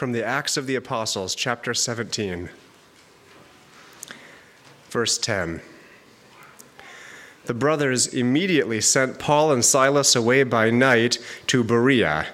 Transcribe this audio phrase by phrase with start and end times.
[0.00, 2.48] from the Acts of the Apostles, chapter 17,
[4.88, 5.60] verse 10.
[7.44, 11.18] The brothers immediately sent Paul and Silas away by night
[11.48, 12.28] to Berea,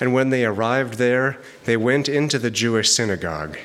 [0.00, 3.56] and when they arrived there, they went into the Jewish synagogue.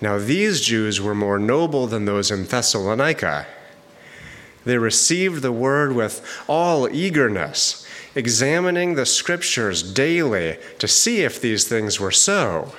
[0.00, 3.48] Now, these Jews were more noble than those in Thessalonica.
[4.64, 7.84] They received the word with all eagerness
[8.16, 12.74] examining the scriptures daily to see if these things were so.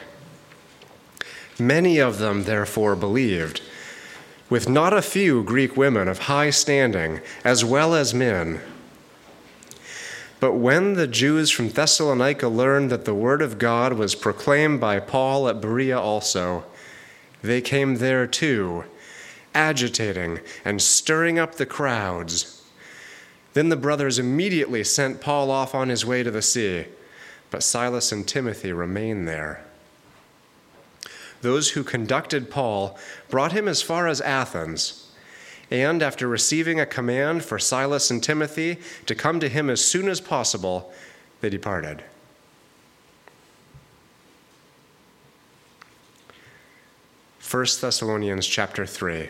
[1.60, 3.62] Many of them, therefore, believed,
[4.50, 8.60] with not a few Greek women of high standing, as well as men.
[10.40, 15.00] But when the Jews from Thessalonica learned that the word of God was proclaimed by
[15.00, 16.64] Paul at Berea also,
[17.42, 18.86] they came there too,
[19.54, 22.57] agitating and stirring up the crowds.
[23.58, 26.86] Then the brothers immediately sent Paul off on his way to the sea,
[27.50, 29.64] but Silas and Timothy remained there.
[31.42, 33.00] Those who conducted Paul
[33.32, 35.10] brought him as far as Athens,
[35.72, 40.08] and after receiving a command for Silas and Timothy to come to him as soon
[40.08, 40.94] as possible,
[41.42, 42.04] they departed.
[47.40, 49.30] First Thessalonians chapter 3.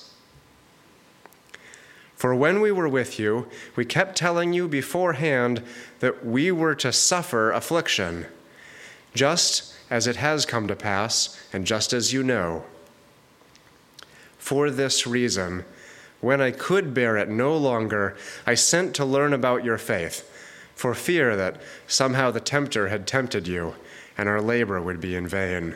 [2.21, 5.63] For when we were with you, we kept telling you beforehand
[6.01, 8.27] that we were to suffer affliction,
[9.15, 12.63] just as it has come to pass, and just as you know.
[14.37, 15.65] For this reason,
[16.19, 20.29] when I could bear it no longer, I sent to learn about your faith,
[20.75, 23.73] for fear that somehow the tempter had tempted you,
[24.15, 25.75] and our labor would be in vain.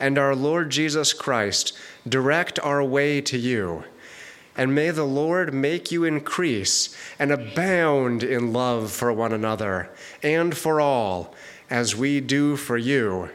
[0.00, 1.76] and our Lord Jesus Christ
[2.08, 3.84] direct our way to you.
[4.56, 9.90] And may the Lord make you increase and abound in love for one another
[10.22, 11.34] and for all,
[11.68, 13.28] as we do for you,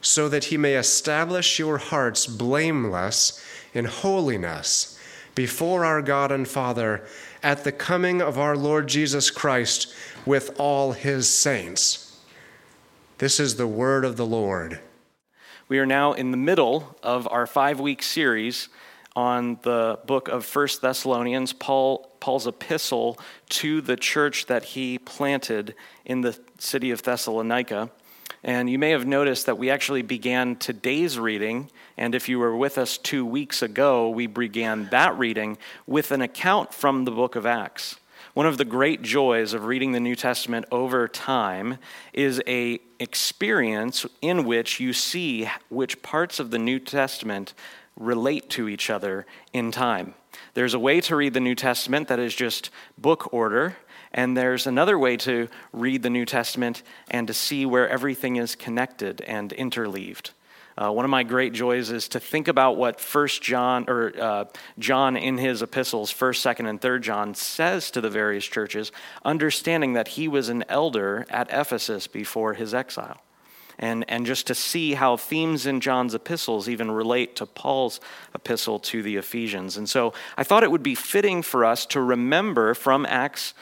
[0.00, 4.98] so that he may establish your hearts blameless in holiness
[5.34, 7.04] before our God and Father
[7.42, 9.92] at the coming of our Lord Jesus Christ
[10.24, 12.18] with all his saints.
[13.18, 14.80] This is the word of the Lord.
[15.68, 18.68] We are now in the middle of our five week series
[19.16, 23.18] on the book of First Thessalonians, Paul, Paul's epistle
[23.48, 27.90] to the church that he planted in the city of Thessalonica.
[28.44, 32.56] And you may have noticed that we actually began today's reading, and if you were
[32.56, 37.34] with us two weeks ago, we began that reading with an account from the book
[37.34, 37.96] of Acts.
[38.36, 41.78] One of the great joys of reading the New Testament over time
[42.12, 47.54] is a experience in which you see which parts of the New Testament
[47.98, 49.24] relate to each other
[49.54, 50.12] in time.
[50.52, 52.68] There's a way to read the New Testament that is just
[52.98, 53.78] book order,
[54.12, 58.54] and there's another way to read the New Testament and to see where everything is
[58.54, 60.32] connected and interleaved.
[60.78, 64.44] Uh, one of my great joys is to think about what First John or uh,
[64.78, 68.92] John in his epistles, First, Second, and Third John, says to the various churches,
[69.24, 73.22] understanding that he was an elder at Ephesus before his exile.
[73.78, 78.00] And, and just to see how themes in John's epistles even relate to Paul's
[78.34, 79.76] epistle to the Ephesians.
[79.76, 83.52] And so I thought it would be fitting for us to remember from Acts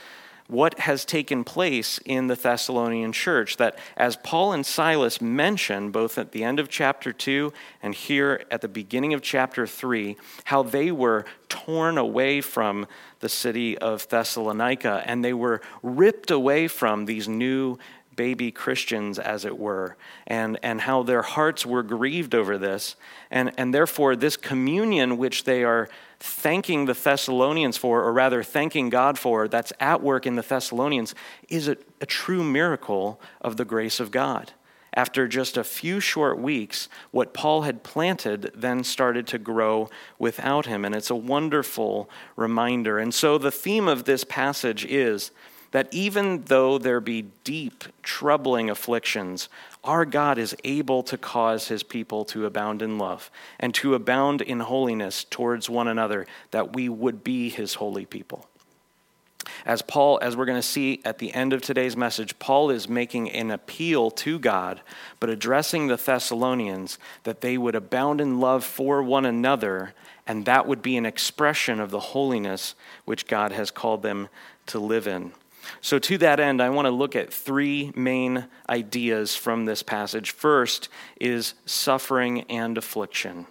[0.47, 3.57] what has taken place in the Thessalonian church.
[3.57, 7.53] That as Paul and Silas mention, both at the end of chapter 2
[7.83, 12.87] and here at the beginning of chapter 3, how they were torn away from
[13.21, 17.79] the city of Thessalonica and they were ripped away from these new
[18.17, 19.97] baby Christians, as it were,
[20.27, 22.97] and, and how their hearts were grieved over this.
[23.31, 25.89] And, and therefore, this communion which they are
[26.25, 31.15] thanking the Thessalonians for, or rather thanking God for, that's at work in the Thessalonians,
[31.51, 34.53] is a, a true miracle of the grace of God.
[34.95, 40.65] After just a few short weeks, what Paul had planted then started to grow without
[40.67, 40.85] him.
[40.85, 42.99] And it's a wonderful reminder.
[42.99, 45.31] And so the theme of this passage is
[45.75, 49.49] that even though there be deep, troubling afflictions,
[49.83, 53.29] our God is able to cause his people to abound in love
[53.59, 58.47] and to abound in holiness towards one another, that we would be his holy people.
[59.67, 62.89] As Paul, as we're going to see at the end of today's message, Paul is
[62.89, 64.81] making an appeal to God,
[65.19, 69.93] but addressing the Thessalonians that they would abound in love for one another,
[70.25, 74.29] and that would be an expression of the holiness which God has called them
[74.67, 75.33] to live in.
[75.81, 80.31] So, to that end, I want to look at three main ideas from this passage.
[80.31, 80.89] First
[81.21, 83.47] is suffering and affliction.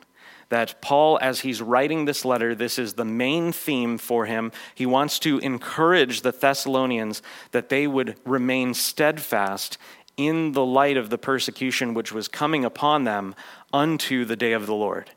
[0.50, 4.52] That Paul, as he's writing this letter, this is the main theme for him.
[4.76, 7.22] He wants to encourage the Thessalonians
[7.52, 9.78] that they would remain steadfast
[10.16, 13.34] in the light of the persecution which was coming upon them
[13.72, 15.10] unto the day of the Lord.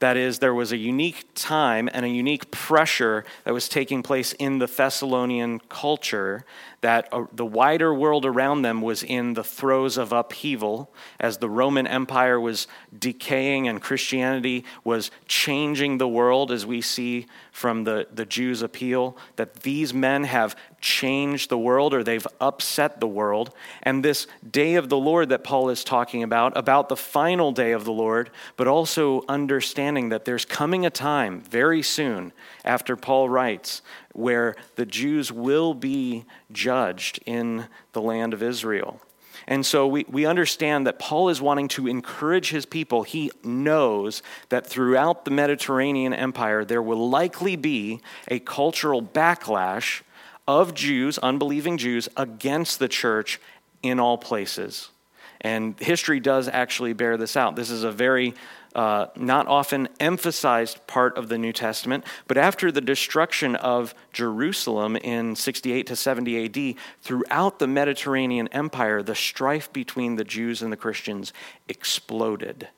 [0.00, 4.32] That is, there was a unique time and a unique pressure that was taking place
[4.32, 6.44] in the Thessalonian culture
[6.80, 11.50] that uh, the wider world around them was in the throes of upheaval as the
[11.50, 12.66] Roman Empire was
[12.98, 19.18] decaying and Christianity was changing the world, as we see from the, the Jews' appeal,
[19.36, 23.52] that these men have changed the world or they've upset the world.
[23.82, 27.72] And this day of the Lord that Paul is talking about, about the final day
[27.72, 32.32] of the Lord, but also understanding that there's coming a time very soon
[32.64, 33.82] after Paul writes
[34.12, 39.00] where the Jews will be judged in the land of Israel.
[39.46, 43.02] And so we, we understand that Paul is wanting to encourage his people.
[43.02, 50.02] He knows that throughout the Mediterranean Empire, there will likely be a cultural backlash
[50.46, 53.40] of Jews, unbelieving Jews, against the church
[53.82, 54.90] in all places.
[55.40, 57.56] And history does actually bear this out.
[57.56, 58.34] This is a very
[58.74, 62.04] uh, not often emphasized part of the New Testament.
[62.26, 69.02] But after the destruction of Jerusalem in 68 to 70 AD, throughout the Mediterranean Empire,
[69.02, 71.32] the strife between the Jews and the Christians
[71.68, 72.68] exploded.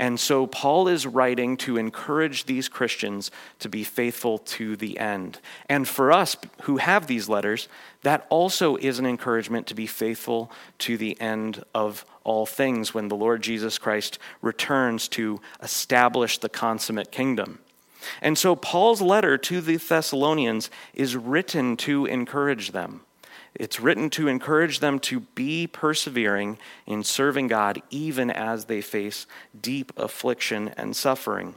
[0.00, 3.30] And so Paul is writing to encourage these Christians
[3.60, 5.38] to be faithful to the end.
[5.68, 7.68] And for us who have these letters,
[8.02, 10.50] that also is an encouragement to be faithful
[10.80, 16.48] to the end of all things when the Lord Jesus Christ returns to establish the
[16.48, 17.60] consummate kingdom.
[18.20, 23.02] And so Paul's letter to the Thessalonians is written to encourage them.
[23.54, 29.26] It's written to encourage them to be persevering in serving God even as they face
[29.60, 31.54] deep affliction and suffering.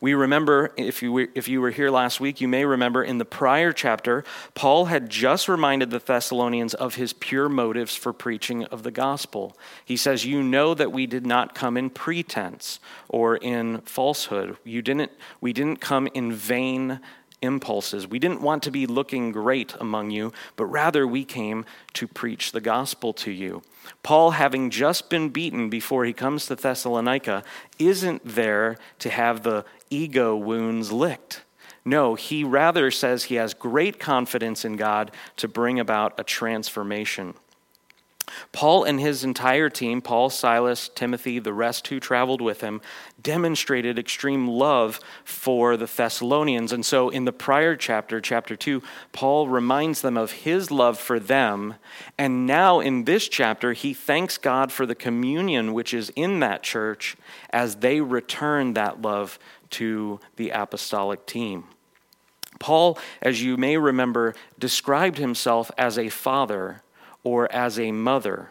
[0.00, 3.18] We remember, if you, were, if you were here last week, you may remember in
[3.18, 4.24] the prior chapter,
[4.54, 9.56] Paul had just reminded the Thessalonians of his pure motives for preaching of the gospel.
[9.84, 14.56] He says, You know that we did not come in pretense or in falsehood.
[14.64, 17.00] You didn't, we didn't come in vain
[17.42, 18.06] impulses.
[18.06, 22.52] We didn't want to be looking great among you, but rather we came to preach
[22.52, 23.62] the gospel to you.
[24.02, 27.42] Paul, having just been beaten before he comes to Thessalonica,
[27.78, 31.42] isn't there to have the ego wounds licked.
[31.84, 37.34] No, he rather says he has great confidence in God to bring about a transformation.
[38.52, 42.80] Paul and his entire team, Paul, Silas, Timothy, the rest who traveled with him,
[43.22, 46.72] demonstrated extreme love for the Thessalonians.
[46.72, 51.18] And so in the prior chapter, chapter 2, Paul reminds them of his love for
[51.18, 51.74] them.
[52.18, 56.62] And now in this chapter, he thanks God for the communion which is in that
[56.62, 57.16] church
[57.50, 59.38] as they return that love
[59.70, 61.64] to the apostolic team.
[62.58, 66.82] Paul, as you may remember, described himself as a father
[67.24, 68.50] or as a mother.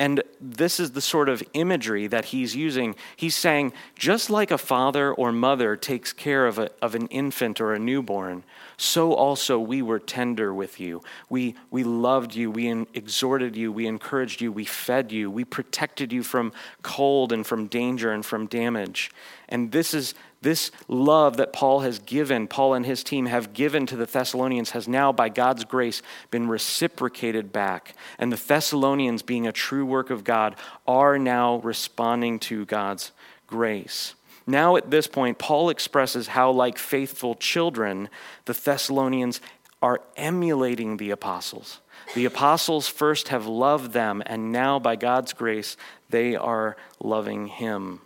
[0.00, 2.94] And this is the sort of imagery that he's using.
[3.16, 7.60] He's saying, just like a father or mother takes care of, a, of an infant
[7.60, 8.44] or a newborn,
[8.76, 11.02] so also we were tender with you.
[11.28, 16.12] We, we loved you, we exhorted you, we encouraged you, we fed you, we protected
[16.12, 16.52] you from
[16.82, 19.10] cold and from danger and from damage.
[19.48, 23.86] And this is, This love that Paul has given, Paul and his team have given
[23.86, 27.96] to the Thessalonians, has now, by God's grace, been reciprocated back.
[28.18, 30.54] And the Thessalonians, being a true work of God,
[30.86, 33.10] are now responding to God's
[33.48, 34.14] grace.
[34.46, 38.08] Now, at this point, Paul expresses how, like faithful children,
[38.44, 39.40] the Thessalonians
[39.82, 41.80] are emulating the apostles.
[42.14, 45.76] The apostles first have loved them, and now, by God's grace,
[46.10, 48.00] they are loving him.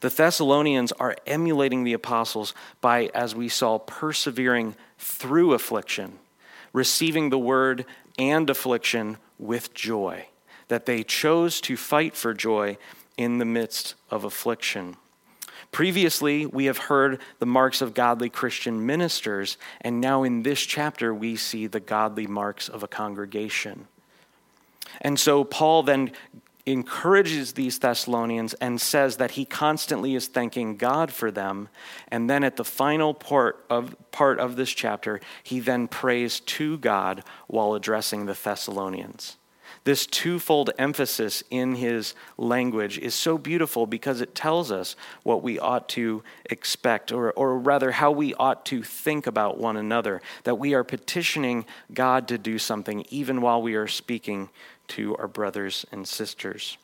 [0.00, 6.18] The Thessalonians are emulating the apostles by, as we saw, persevering through affliction,
[6.72, 7.84] receiving the word
[8.18, 10.28] and affliction with joy,
[10.68, 12.78] that they chose to fight for joy
[13.16, 14.96] in the midst of affliction.
[15.72, 21.12] Previously, we have heard the marks of godly Christian ministers, and now in this chapter,
[21.12, 23.88] we see the godly marks of a congregation.
[25.00, 26.12] And so, Paul then
[26.66, 31.68] encourages these Thessalonians and says that he constantly is thanking God for them.
[32.08, 36.76] And then at the final part of, part of this chapter, he then prays to
[36.78, 39.36] God while addressing the Thessalonians.
[39.84, 45.60] This twofold emphasis in his language is so beautiful because it tells us what we
[45.60, 50.56] ought to expect, or, or rather, how we ought to think about one another, that
[50.56, 54.48] we are petitioning God to do something even while we are speaking
[54.88, 56.78] to our brothers and sisters.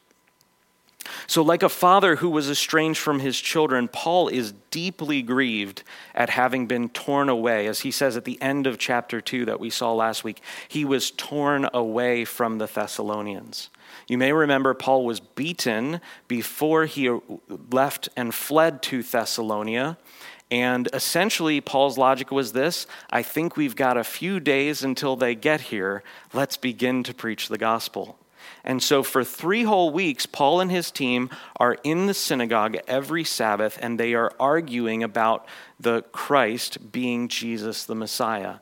[1.26, 5.82] So, like a father who was estranged from his children, Paul is deeply grieved
[6.14, 7.66] at having been torn away.
[7.66, 10.84] As he says at the end of chapter 2 that we saw last week, he
[10.84, 13.70] was torn away from the Thessalonians.
[14.08, 17.10] You may remember Paul was beaten before he
[17.70, 19.98] left and fled to Thessalonia.
[20.52, 25.34] And essentially, Paul's logic was this I think we've got a few days until they
[25.34, 26.02] get here.
[26.34, 28.18] Let's begin to preach the gospel.
[28.62, 33.24] And so, for three whole weeks, Paul and his team are in the synagogue every
[33.24, 35.46] Sabbath and they are arguing about
[35.80, 38.56] the Christ being Jesus the Messiah.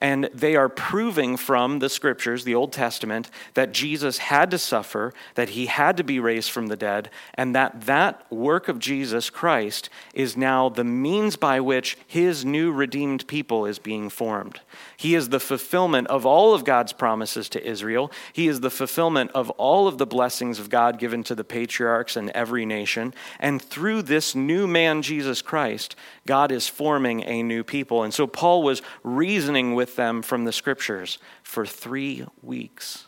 [0.00, 5.12] And they are proving from the scriptures, the Old Testament, that Jesus had to suffer,
[5.34, 9.28] that he had to be raised from the dead, and that that work of Jesus
[9.28, 14.60] Christ is now the means by which his new redeemed people is being formed.
[14.96, 18.10] He is the fulfillment of all of God's promises to Israel.
[18.32, 22.16] He is the fulfillment of all of the blessings of God given to the patriarchs
[22.16, 23.12] and every nation.
[23.38, 25.94] And through this new man, Jesus Christ,
[26.26, 28.02] God is forming a new people.
[28.02, 33.06] And so Paul was reasoning with them from the scriptures for three weeks.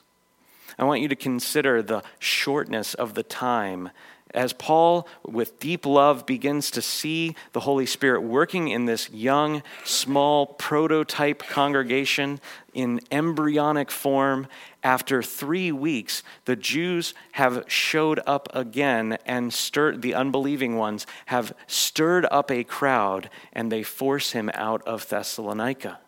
[0.79, 3.91] I want you to consider the shortness of the time
[4.35, 9.62] as Paul, with deep love, begins to see the Holy Spirit working in this young,
[9.85, 12.41] small prototype congregation
[12.73, 14.47] in embryonic form,
[14.83, 21.53] after three weeks, the Jews have showed up again and stirred, the unbelieving ones have
[21.67, 26.01] stirred up a crowd and they force him out of Thessalonica.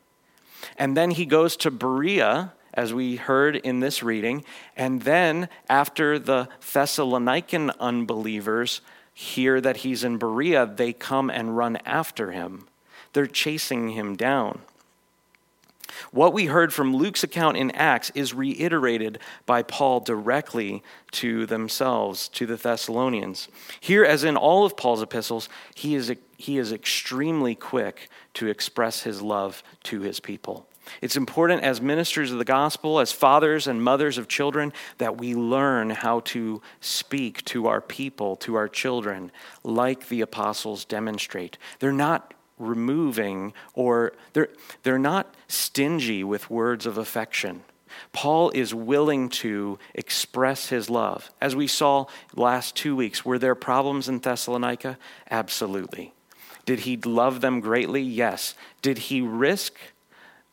[0.76, 4.44] And then he goes to Berea as we heard in this reading.
[4.76, 8.80] And then, after the Thessalonican unbelievers
[9.12, 12.66] hear that he's in Berea, they come and run after him.
[13.12, 14.60] They're chasing him down.
[16.10, 22.28] What we heard from Luke's account in Acts is reiterated by Paul directly to themselves,
[22.28, 23.48] to the Thessalonians.
[23.80, 29.02] Here, as in all of Paul's epistles, he is, he is extremely quick to express
[29.02, 30.68] his love to his people.
[31.00, 35.34] It's important as ministers of the gospel, as fathers and mothers of children, that we
[35.34, 41.56] learn how to speak to our people, to our children, like the apostles demonstrate.
[41.78, 42.34] They're not
[42.64, 44.48] removing or they're,
[44.82, 47.62] they're not stingy with words of affection.
[48.12, 51.30] Paul is willing to express his love.
[51.40, 54.98] As we saw last two weeks, were there problems in Thessalonica?
[55.30, 56.12] Absolutely.
[56.64, 58.02] Did he love them greatly?
[58.02, 58.54] Yes.
[58.82, 59.74] Did he risk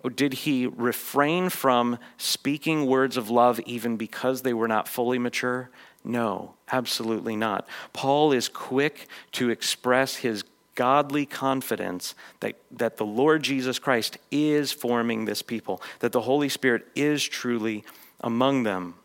[0.04, 5.20] or did he refrain from speaking words of love even because they were not fully
[5.20, 5.70] mature?
[6.04, 7.68] No, absolutely not.
[7.94, 10.44] Paul is quick to express his
[10.82, 16.50] godly confidence that, that the Lord Jesus Christ is forming this people, that the Holy
[16.50, 17.84] Spirit is truly
[18.22, 18.96] among them.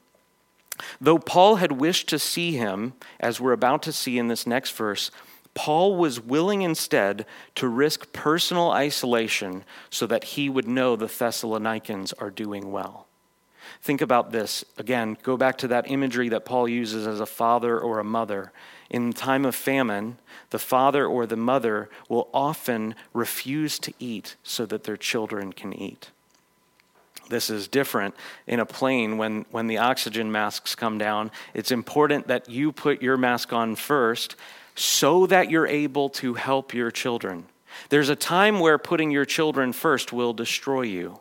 [1.02, 4.70] Though Paul had wished to see him, as we're about to see in this next
[4.70, 5.10] verse,
[5.52, 12.14] Paul was willing instead to risk personal isolation so that he would know the Thessalonians
[12.14, 13.06] are doing well.
[13.82, 14.64] Think about this.
[14.78, 18.50] Again, go back to that imagery that Paul uses as a father or a mother.
[18.90, 20.18] In time of famine,
[20.50, 25.72] the father or the mother will often refuse to eat so that their children can
[25.72, 26.10] eat.
[27.28, 28.14] This is different
[28.46, 31.30] in a plane when, when the oxygen masks come down.
[31.54, 34.36] It's important that you put your mask on first
[34.76, 37.46] so that you're able to help your children.
[37.88, 41.18] There's a time where putting your children first will destroy you.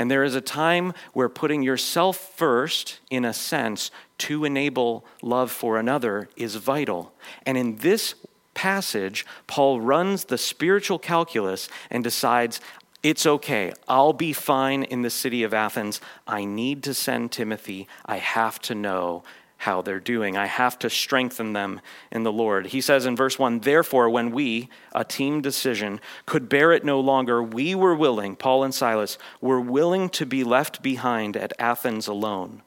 [0.00, 5.50] And there is a time where putting yourself first, in a sense, to enable love
[5.50, 7.12] for another is vital.
[7.44, 8.14] And in this
[8.54, 12.62] passage, Paul runs the spiritual calculus and decides
[13.02, 13.74] it's okay.
[13.88, 16.00] I'll be fine in the city of Athens.
[16.26, 17.86] I need to send Timothy.
[18.06, 19.22] I have to know
[19.60, 20.38] how they're doing.
[20.38, 22.68] I have to strengthen them in the Lord.
[22.68, 26.98] He says in verse 1 Therefore, when we, a team decision, could bear it no
[26.98, 32.08] longer, we were willing, Paul and Silas, were willing to be left behind at Athens
[32.08, 32.62] alone.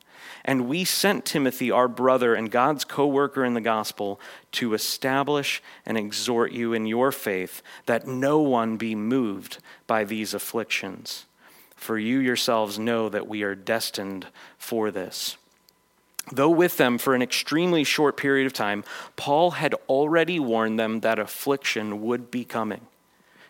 [0.45, 4.21] And we sent Timothy, our brother and God's co worker in the gospel,
[4.51, 9.57] to establish and exhort you in your faith, that no one be moved
[9.88, 11.25] by these afflictions.
[11.75, 14.27] For you yourselves know that we are destined
[14.59, 15.38] for this.
[16.31, 18.83] Though with them for an extremely short period of time,
[19.15, 22.87] Paul had already warned them that affliction would be coming.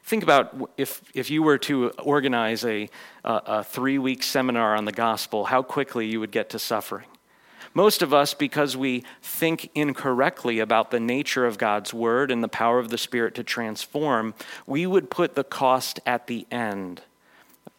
[0.03, 2.89] Think about if, if you were to organize a,
[3.23, 7.07] a, a three week seminar on the gospel, how quickly you would get to suffering.
[7.73, 12.47] Most of us, because we think incorrectly about the nature of God's word and the
[12.47, 14.35] power of the Spirit to transform,
[14.67, 17.01] we would put the cost at the end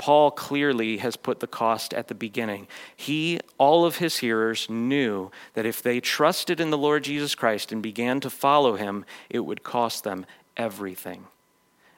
[0.05, 2.69] Paul clearly has put the cost at the beginning.
[2.95, 7.73] He, all of his hearers, knew that if they trusted in the Lord Jesus Christ
[7.73, 10.27] and began to follow him, it would cost them
[10.59, 11.25] everything.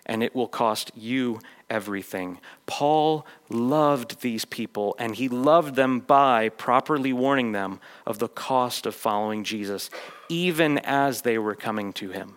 [0.08, 2.38] And it will cost you everything.
[2.66, 8.86] Paul loved these people, and he loved them by properly warning them of the cost
[8.86, 9.90] of following Jesus,
[10.28, 12.36] even as they were coming to him.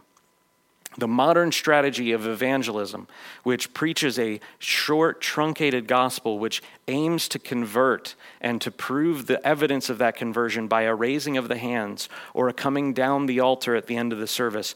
[0.99, 3.07] The modern strategy of evangelism,
[3.43, 9.89] which preaches a short, truncated gospel, which aims to convert and to prove the evidence
[9.89, 13.75] of that conversion by a raising of the hands or a coming down the altar
[13.75, 14.75] at the end of the service,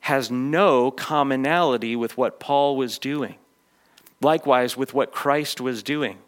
[0.00, 3.34] has no commonality with what Paul was doing.
[4.20, 6.18] Likewise, with what Christ was doing.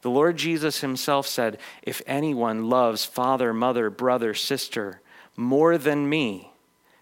[0.00, 5.02] The Lord Jesus himself said, If anyone loves father, mother, brother, sister
[5.36, 6.52] more than me,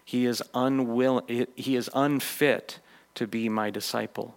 [0.05, 2.79] he is unwilling, he is unfit
[3.15, 4.35] to be my disciple.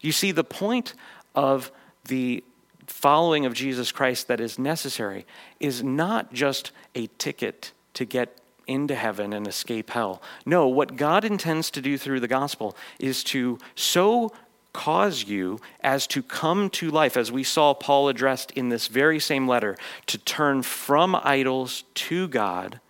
[0.00, 0.94] You see, the point
[1.34, 1.70] of
[2.06, 2.42] the
[2.86, 5.26] following of Jesus Christ that is necessary
[5.60, 10.20] is not just a ticket to get into heaven and escape hell.
[10.44, 14.32] No, what God intends to do through the gospel is to so
[14.72, 19.18] cause you as to come to life, as we saw Paul addressed in this very
[19.18, 22.80] same letter, to turn from idols to God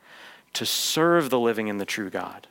[0.57, 2.47] to serve the living and the true God.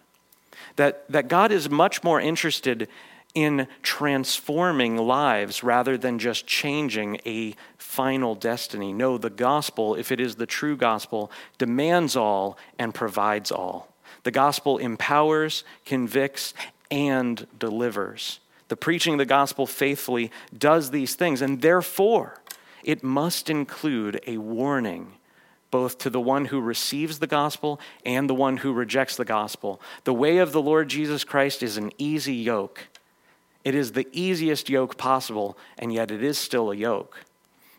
[0.76, 2.88] That, that God is much more interested
[3.34, 8.94] in transforming lives rather than just changing a final destiny.
[8.94, 13.94] No, the gospel, if it is the true gospel, demands all and provides all.
[14.24, 16.54] The gospel empowers, convicts,
[16.90, 18.40] and delivers.
[18.70, 22.42] The preaching of the gospel faithfully does these things, and therefore
[22.84, 25.14] it must include a warning
[25.76, 29.82] both to the one who receives the gospel and the one who rejects the gospel.
[30.06, 32.88] The way of the Lord Jesus Christ is an easy yoke.
[33.66, 37.26] It is the easiest yoke possible, and yet it is still a yoke.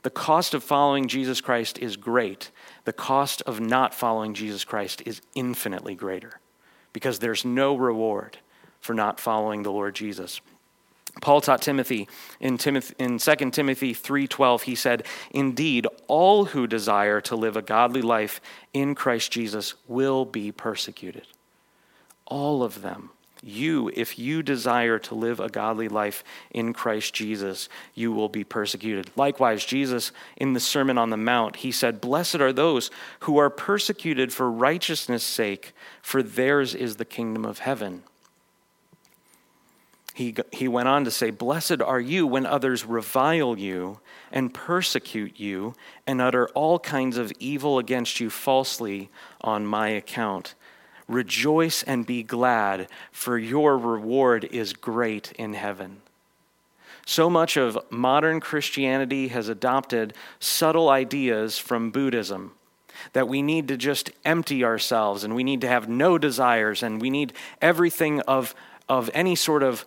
[0.02, 2.50] The cost of following Jesus Christ is great.
[2.85, 6.40] The cost of not following Jesus Christ is infinitely greater
[6.92, 8.37] because there's no reward
[8.78, 10.42] for not following the Lord Jesus.
[11.20, 12.09] Paul taught Timothy
[12.40, 17.62] in, Timothy, in 2 Timothy 3:12 he said, "Indeed, all who desire to live a
[17.62, 18.40] godly life
[18.72, 21.26] in Christ Jesus will be persecuted."
[22.26, 23.11] All of them.
[23.42, 28.42] You, if you desire to live a godly life in Christ Jesus, you will be
[28.42, 29.11] persecuted.
[29.14, 33.50] Likewise, Jesus, in the Sermon on the Mount, he said, Blessed are those who are
[33.50, 38.02] persecuted for righteousness' sake, for theirs is the kingdom of heaven
[40.16, 44.00] he, he went on to say, Blessed are you when others revile you
[44.33, 45.74] and persecute you
[46.07, 49.11] and utter all kinds of evil against you falsely
[49.42, 50.55] on my account.
[51.07, 55.98] Rejoice and be glad, for your reward is great in heaven.
[57.05, 62.52] So much of modern Christianity has adopted subtle ideas from Buddhism
[63.12, 67.02] that we need to just empty ourselves and we need to have no desires and
[67.02, 68.55] we need everything of,
[68.88, 69.85] of any sort of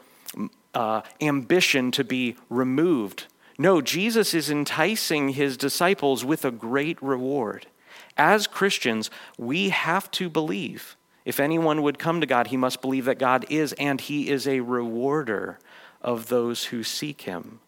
[0.79, 3.27] uh, ambition to be removed.
[3.57, 7.67] No, Jesus is enticing his disciples with a great reward.
[8.15, 10.95] As Christians, we have to believe.
[11.25, 14.47] If anyone would come to God, he must believe that God is, and he is
[14.47, 15.59] a rewarder
[16.01, 17.59] of those who seek him.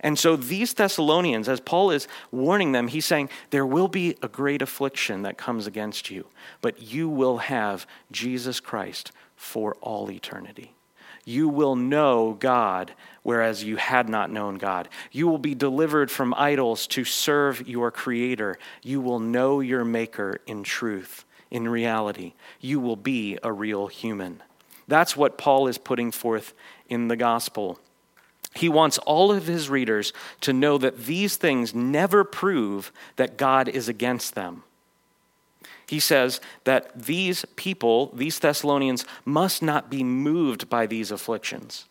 [0.00, 4.28] And so, these Thessalonians, as Paul is warning them, he's saying, There will be a
[4.28, 6.26] great affliction that comes against you,
[6.60, 10.74] but you will have Jesus Christ for all eternity.
[11.28, 14.88] You will know God, whereas you had not known God.
[15.12, 18.58] You will be delivered from idols to serve your Creator.
[18.82, 22.32] You will know your Maker in truth, in reality.
[22.62, 24.42] You will be a real human.
[24.86, 26.54] That's what Paul is putting forth
[26.88, 27.78] in the gospel.
[28.54, 33.68] He wants all of his readers to know that these things never prove that God
[33.68, 34.62] is against them.
[35.86, 41.86] He says that these people, these Thessalonians, must not be moved by these afflictions.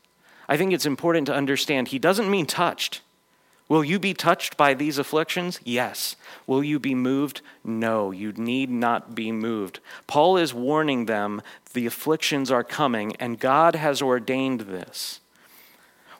[0.48, 3.02] I think it's important to understand he doesn't mean touched.
[3.70, 5.60] Will you be touched by these afflictions?
[5.66, 6.16] Yes.
[6.46, 7.42] Will you be moved?
[7.66, 9.80] No, you need not be moved.
[10.06, 11.42] Paul is warning them
[11.74, 15.20] the afflictions are coming, and God has ordained this.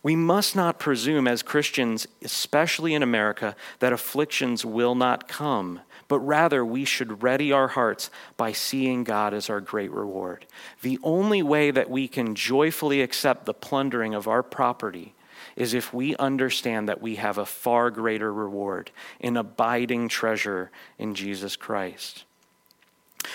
[0.04, 6.20] We must not presume as Christians, especially in America, that afflictions will not come, but
[6.20, 10.46] rather we should ready our hearts by seeing God as our great reward.
[10.82, 15.14] The only way that we can joyfully accept the plundering of our property
[15.56, 21.16] is if we understand that we have a far greater reward, an abiding treasure in
[21.16, 22.24] Jesus Christ.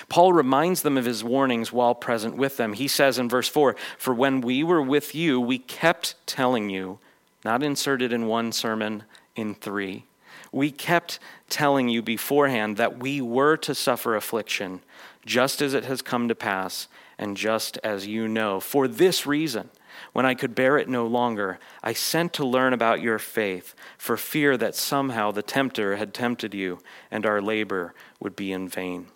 [0.09, 2.73] Paul reminds them of his warnings while present with them.
[2.73, 6.99] He says in verse 4 For when we were with you, we kept telling you,
[7.45, 9.05] not inserted in one sermon,
[9.35, 10.05] in three.
[10.53, 14.83] We kept telling you beforehand that we were to suffer affliction,
[15.25, 16.89] just as it has come to pass,
[17.19, 18.61] and just as you know.
[18.61, 19.71] For this reason,
[20.13, 24.17] when I could bear it no longer, I sent to learn about your faith, for
[24.17, 29.07] fear that somehow the tempter had tempted you, and our labor would be in vain.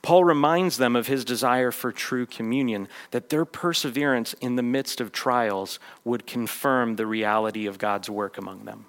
[0.00, 5.00] Paul reminds them of his desire for true communion, that their perseverance in the midst
[5.00, 8.86] of trials would confirm the reality of God's work among them.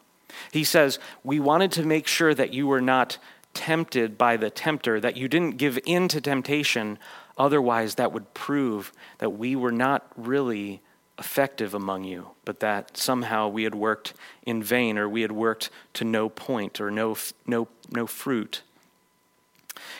[0.51, 3.17] He says, We wanted to make sure that you were not
[3.53, 6.99] tempted by the tempter, that you didn't give in to temptation.
[7.37, 10.81] Otherwise, that would prove that we were not really
[11.19, 14.13] effective among you, but that somehow we had worked
[14.43, 18.61] in vain or we had worked to no point or no, no, no fruit.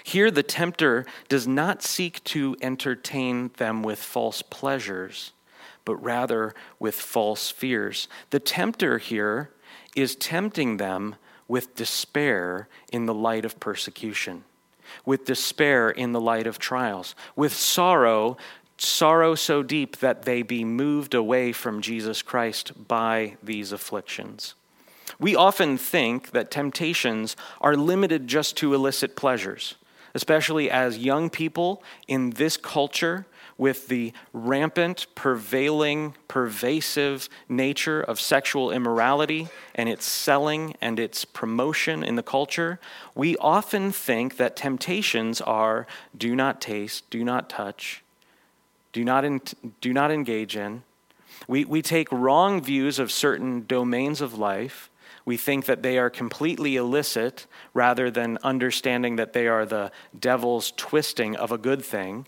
[0.04, 5.32] Here, the tempter does not seek to entertain them with false pleasures,
[5.86, 8.08] but rather with false fears.
[8.30, 9.52] The tempter here
[9.98, 11.16] is tempting them
[11.48, 14.44] with despair in the light of persecution,
[15.06, 18.38] with despair in the light of trials, with sorrow,
[18.78, 24.54] sorrow so deep that they be moved away from Jesus Christ by these afflictions.
[25.20, 29.76] We often think that temptations are limited just to illicit pleasures,
[30.14, 33.26] especially as young people in this culture
[33.58, 42.04] with the rampant, prevailing, pervasive nature of sexual immorality and its selling and its promotion
[42.04, 42.80] in the culture.
[43.16, 48.04] We often think that temptations are do not taste, do not touch,
[48.94, 49.42] do not, in,
[49.82, 50.84] do not engage in.
[51.48, 54.90] We, we take wrong views of certain domains of life
[55.28, 60.72] we think that they are completely illicit rather than understanding that they are the devil's
[60.78, 62.26] twisting of a good thing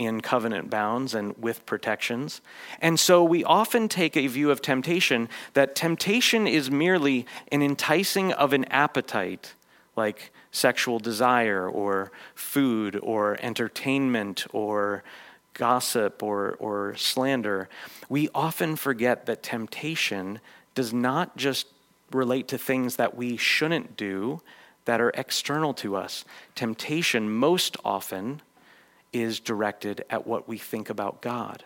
[0.00, 2.40] in covenant bounds and with protections.
[2.80, 8.32] And so we often take a view of temptation that temptation is merely an enticing
[8.32, 9.54] of an appetite,
[9.96, 15.04] like sexual desire or food or entertainment or
[15.52, 17.68] gossip or, or slander.
[18.08, 20.40] We often forget that temptation
[20.74, 21.66] does not just
[22.10, 24.40] relate to things that we shouldn't do
[24.86, 26.24] that are external to us.
[26.54, 28.40] Temptation, most often,
[29.12, 31.64] is directed at what we think about God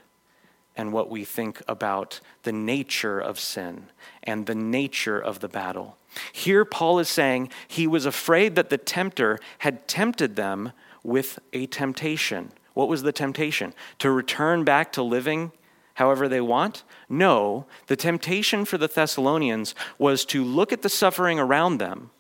[0.77, 3.87] and what we think about the nature of sin
[4.23, 5.97] and the nature of the battle.
[6.33, 11.67] Here, Paul is saying he was afraid that the tempter had tempted them with a
[11.67, 12.53] temptation.
[12.73, 13.75] What was the temptation?
[14.01, 15.53] To return back to living
[15.95, 16.83] however they want?
[17.09, 22.11] No, the temptation for the Thessalonians was to look at the suffering around them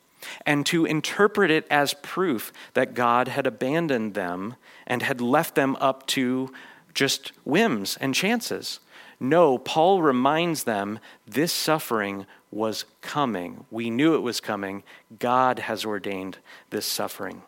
[0.44, 4.56] and to interpret it as proof that God had abandoned them
[4.86, 6.52] and had left them up to
[6.94, 8.80] just whims and chances.
[9.20, 13.64] No, Paul reminds them this suffering was coming.
[13.70, 14.82] We knew it was coming.
[15.18, 16.38] God has ordained
[16.70, 17.42] this suffering.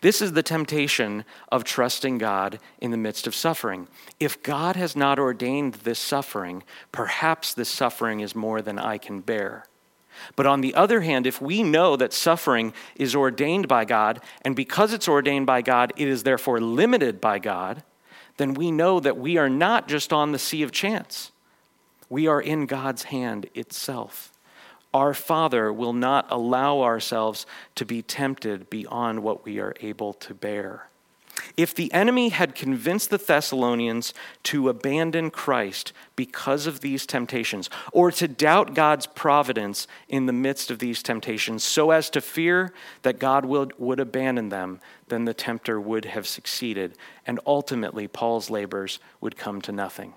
[0.00, 3.88] This is the temptation of trusting God in the midst of suffering.
[4.18, 9.20] If God has not ordained this suffering, perhaps this suffering is more than I can
[9.20, 9.66] bear.
[10.36, 14.54] But on the other hand, if we know that suffering is ordained by God, and
[14.54, 17.82] because it's ordained by God, it is therefore limited by God,
[18.36, 21.32] then we know that we are not just on the sea of chance.
[22.08, 24.32] We are in God's hand itself
[24.94, 30.34] our Father will not allow ourselves to be tempted beyond what we are able to
[30.34, 30.88] bear.
[31.56, 38.10] If the enemy had convinced the Thessalonians to abandon Christ because of these temptations, or
[38.12, 42.72] to doubt God's providence in the midst of these temptations, so as to fear
[43.02, 46.96] that God would, would abandon them, then the tempter would have succeeded,
[47.26, 50.14] and ultimately Paul's labors would come to nothing.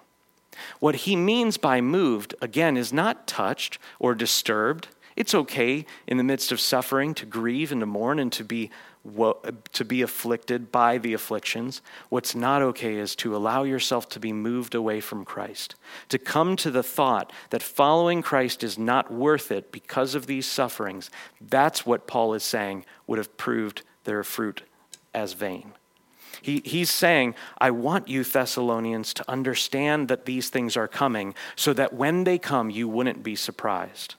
[0.79, 4.89] What he means by moved, again, is not touched or disturbed.
[5.15, 8.69] It's okay in the midst of suffering to grieve and to mourn and to be
[9.03, 11.81] to be afflicted by the afflictions.
[12.09, 15.75] What's not okay is to allow yourself to be moved away from Christ,
[16.09, 20.45] to come to the thought that following Christ is not worth it because of these
[20.45, 21.09] sufferings.
[21.39, 24.63] That's what Paul is saying would have proved their fruit
[25.13, 25.73] as vain.
[26.41, 31.73] He, he's saying, I want you, Thessalonians, to understand that these things are coming so
[31.73, 34.15] that when they come, you wouldn't be surprised.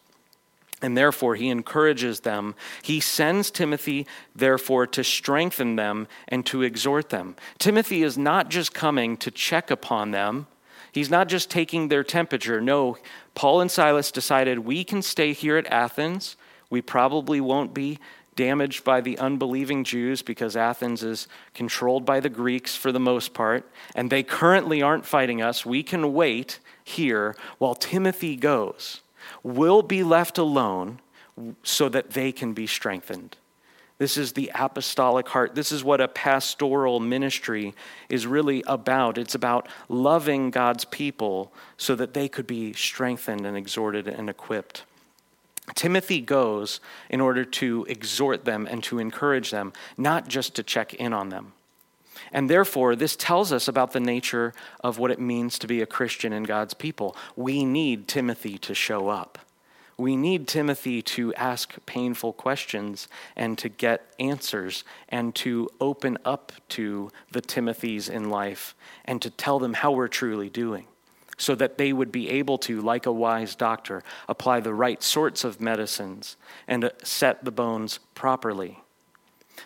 [0.82, 2.56] And therefore, he encourages them.
[2.82, 7.36] He sends Timothy, therefore, to strengthen them and to exhort them.
[7.58, 10.48] Timothy is not just coming to check upon them,
[10.90, 12.60] he's not just taking their temperature.
[12.60, 12.98] No,
[13.34, 16.36] Paul and Silas decided we can stay here at Athens.
[16.68, 17.98] We probably won't be
[18.34, 23.34] damaged by the unbelieving Jews because Athens is controlled by the Greeks for the most
[23.34, 25.66] part, and they currently aren't fighting us.
[25.66, 29.02] We can wait here while Timothy goes
[29.42, 31.00] will be left alone
[31.62, 33.36] so that they can be strengthened.
[33.98, 35.54] This is the apostolic heart.
[35.54, 37.74] This is what a pastoral ministry
[38.08, 39.16] is really about.
[39.16, 44.84] It's about loving God's people so that they could be strengthened and exhorted and equipped.
[45.74, 50.94] Timothy goes in order to exhort them and to encourage them, not just to check
[50.94, 51.52] in on them.
[52.32, 55.86] And therefore, this tells us about the nature of what it means to be a
[55.86, 57.16] Christian in God's people.
[57.36, 59.38] We need Timothy to show up.
[59.98, 66.52] We need Timothy to ask painful questions and to get answers and to open up
[66.70, 70.86] to the Timothys in life and to tell them how we're truly doing
[71.36, 75.44] so that they would be able to, like a wise doctor, apply the right sorts
[75.44, 78.82] of medicines and set the bones properly.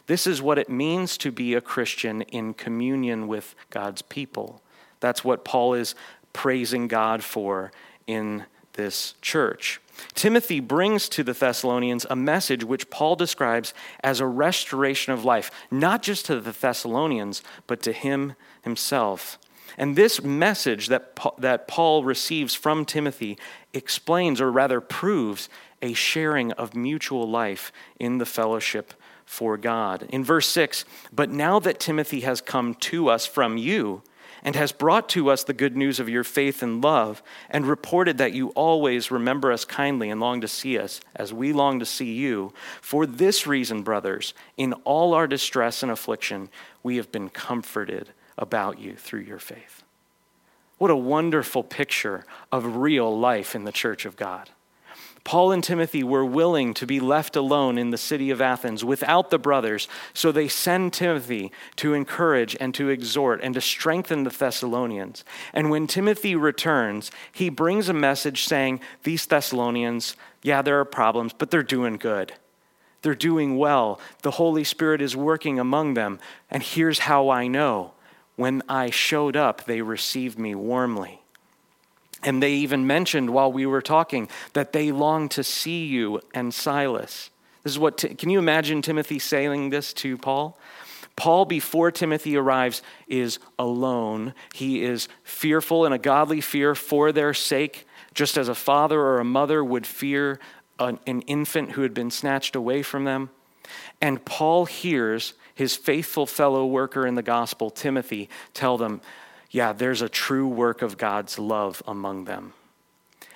[0.06, 4.62] This is what it means to be a Christian in communion with God's people.
[5.00, 5.94] That's what Paul is
[6.32, 7.72] praising God for
[8.06, 8.44] in
[8.74, 9.80] this church.
[10.14, 13.72] Timothy brings to the Thessalonians a message which Paul describes
[14.04, 19.38] as a restoration of life, not just to the Thessalonians, but to him himself.
[19.78, 23.38] And this message that, that Paul receives from Timothy
[23.72, 25.48] explains, or rather proves,
[25.82, 28.94] a sharing of mutual life in the fellowship
[29.26, 30.06] for God.
[30.08, 34.02] In verse 6, but now that Timothy has come to us from you,
[34.42, 38.18] and has brought to us the good news of your faith and love, and reported
[38.18, 41.84] that you always remember us kindly and long to see us, as we long to
[41.84, 42.52] see you.
[42.80, 46.48] For this reason, brothers, in all our distress and affliction,
[46.84, 49.82] we have been comforted about you through your faith.
[50.78, 54.50] What a wonderful picture of real life in the church of God.
[55.26, 59.30] Paul and Timothy were willing to be left alone in the city of Athens without
[59.30, 64.30] the brothers, so they send Timothy to encourage and to exhort and to strengthen the
[64.30, 65.24] Thessalonians.
[65.52, 71.32] And when Timothy returns, he brings a message saying, These Thessalonians, yeah, there are problems,
[71.32, 72.34] but they're doing good.
[73.02, 73.98] They're doing well.
[74.22, 76.20] The Holy Spirit is working among them.
[76.52, 77.94] And here's how I know.
[78.36, 81.20] When I showed up, they received me warmly.
[82.26, 86.52] And they even mentioned while we were talking that they long to see you and
[86.52, 87.30] Silas.
[87.62, 90.58] This is what, can you imagine Timothy saying this to Paul?
[91.14, 94.34] Paul, before Timothy arrives, is alone.
[94.54, 99.18] He is fearful in a godly fear for their sake, just as a father or
[99.18, 100.38] a mother would fear
[100.78, 103.30] an, an infant who had been snatched away from them.
[104.00, 109.00] And Paul hears his faithful fellow worker in the gospel, Timothy, tell them,
[109.56, 112.52] yeah, there's a true work of God's love among them.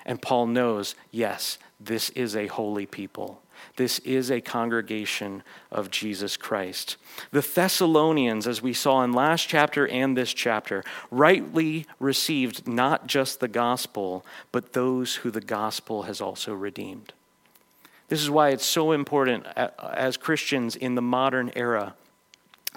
[0.05, 3.41] And Paul knows, yes, this is a holy people.
[3.75, 6.97] This is a congregation of Jesus Christ.
[7.31, 13.39] The Thessalonians, as we saw in last chapter and this chapter, rightly received not just
[13.39, 17.13] the gospel, but those who the gospel has also redeemed.
[18.09, 19.47] This is why it's so important
[19.79, 21.95] as Christians in the modern era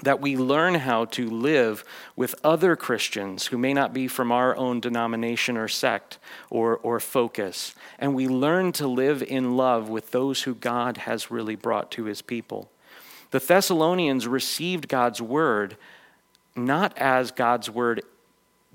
[0.05, 1.85] that we learn how to live
[2.17, 6.19] with other Christians who may not be from our own denomination or sect
[6.51, 7.75] or, or focus.
[7.99, 12.05] And we learn to live in love with those who God has really brought to
[12.05, 12.71] his people.
[13.31, 15.77] The Thessalonians received God's word
[16.57, 18.03] not as God's word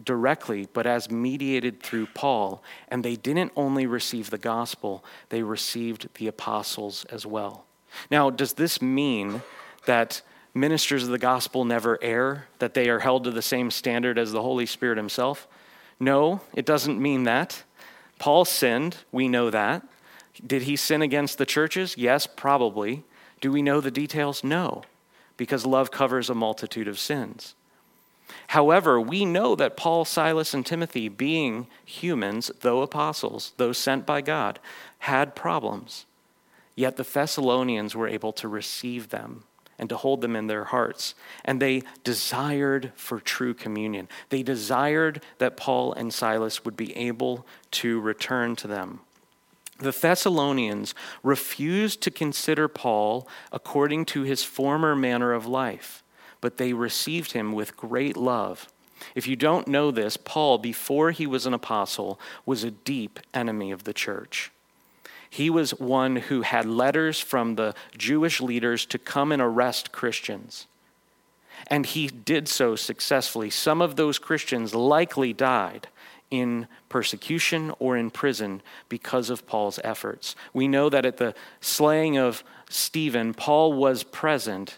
[0.03, 2.63] directly, but as mediated through Paul.
[2.87, 7.65] And they didn't only receive the gospel, they received the apostles as well.
[8.11, 9.41] Now, does this mean
[9.85, 10.21] that
[10.53, 14.31] ministers of the gospel never err, that they are held to the same standard as
[14.31, 15.47] the Holy Spirit Himself?
[15.99, 17.63] No, it doesn't mean that.
[18.17, 19.83] Paul sinned, we know that.
[20.45, 21.95] Did he sin against the churches?
[21.97, 23.03] Yes, probably.
[23.41, 24.43] Do we know the details?
[24.43, 24.83] No,
[25.37, 27.55] because love covers a multitude of sins.
[28.47, 34.21] However, we know that Paul, Silas, and Timothy, being humans, though apostles, though sent by
[34.21, 34.59] God,
[34.99, 36.05] had problems.
[36.75, 39.43] Yet the Thessalonians were able to receive them
[39.79, 41.15] and to hold them in their hearts.
[41.45, 44.07] And they desired for true communion.
[44.29, 48.99] They desired that Paul and Silas would be able to return to them.
[49.79, 56.03] The Thessalonians refused to consider Paul according to his former manner of life,
[56.41, 58.67] but they received him with great love.
[59.15, 63.71] If you don't know this, Paul, before he was an apostle, was a deep enemy
[63.71, 64.51] of the church.
[65.29, 70.65] He was one who had letters from the Jewish leaders to come and arrest Christians.
[71.67, 73.49] And he did so successfully.
[73.49, 75.87] Some of those Christians likely died
[76.31, 80.35] in persecution or in prison because of Paul's efforts.
[80.53, 84.77] We know that at the slaying of Stephen, Paul was present.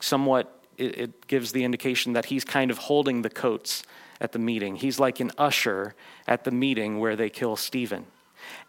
[0.00, 3.82] Somewhat, it, gives the indication that he's kind of holding the coats
[4.20, 4.76] at the meeting.
[4.76, 5.94] He's like an usher
[6.26, 8.06] at the meeting where they kill Stephen.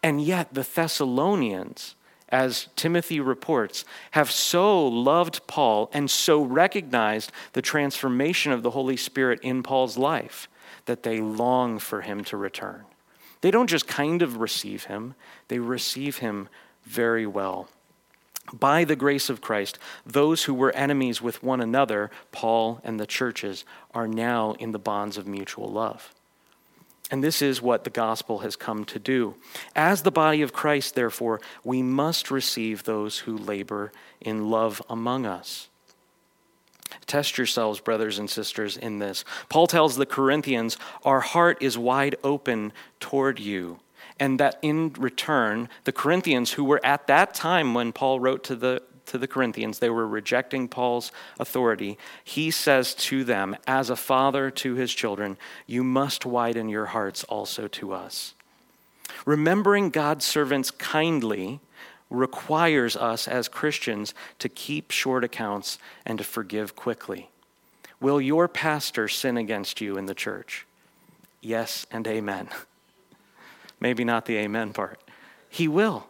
[0.02, 1.96] And yet, the Thessalonians,
[2.30, 8.98] as Timothy reports, have so loved Paul and so recognized the transformation of the Holy
[8.98, 10.48] Spirit in Paul's life
[10.86, 12.84] that they long for him to return.
[13.42, 15.16] They don't just kind of receive him,
[15.48, 16.48] they receive him
[16.84, 17.70] very well.
[18.52, 23.06] By the grace of Christ, those who were enemies with one another, Paul and the
[23.06, 26.14] churches, are now in the bonds of mutual love.
[27.14, 29.36] And this is what the gospel has come to do.
[29.76, 35.28] As the body of Christ, therefore, we must receive those who labor in love among
[35.28, 35.70] us.
[37.06, 39.26] Test yourselves, brothers and sisters, in this.
[39.48, 43.80] Paul tells the Corinthians, Our heart is wide open toward you.
[44.20, 48.56] And that in return, the Corinthians, who were at that time when Paul wrote to
[48.56, 51.98] the, to the Corinthians, they were rejecting Paul's authority.
[52.24, 55.38] He says to them, as a father to his children,
[55.68, 58.34] You must widen your hearts also to us.
[59.26, 61.60] Remembering God's servants kindly
[62.10, 67.30] requires us as Christians to keep short accounts and to forgive quickly.
[68.00, 70.66] Will your pastor sin against you in the church?
[71.42, 72.50] Yes and amen.
[73.80, 75.00] Maybe not the amen part.
[75.50, 76.08] He will.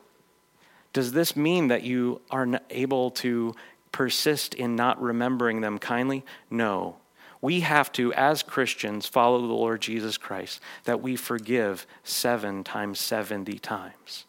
[0.94, 3.56] Does this mean that you are able to
[3.92, 6.24] persist in not remembering them kindly?
[6.50, 6.98] No.
[7.42, 13.00] We have to, as Christians, follow the Lord Jesus Christ, that we forgive seven times
[13.00, 14.26] 70 times.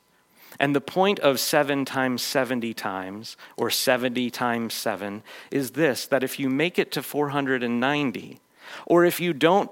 [0.58, 6.24] And the point of seven times 70 times, or 70 times seven, is this that
[6.24, 8.40] if you make it to 490,
[8.86, 9.70] or if you don't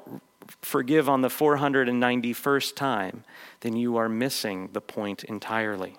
[0.61, 3.25] forgive on the 491st time,
[3.61, 5.97] then you are missing the point entirely.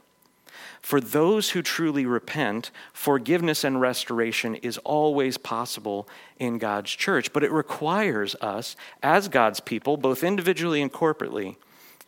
[0.83, 7.41] For those who truly repent, forgiveness and restoration is always possible in God's church, but
[7.41, 11.55] it requires us, as God's people, both individually and corporately,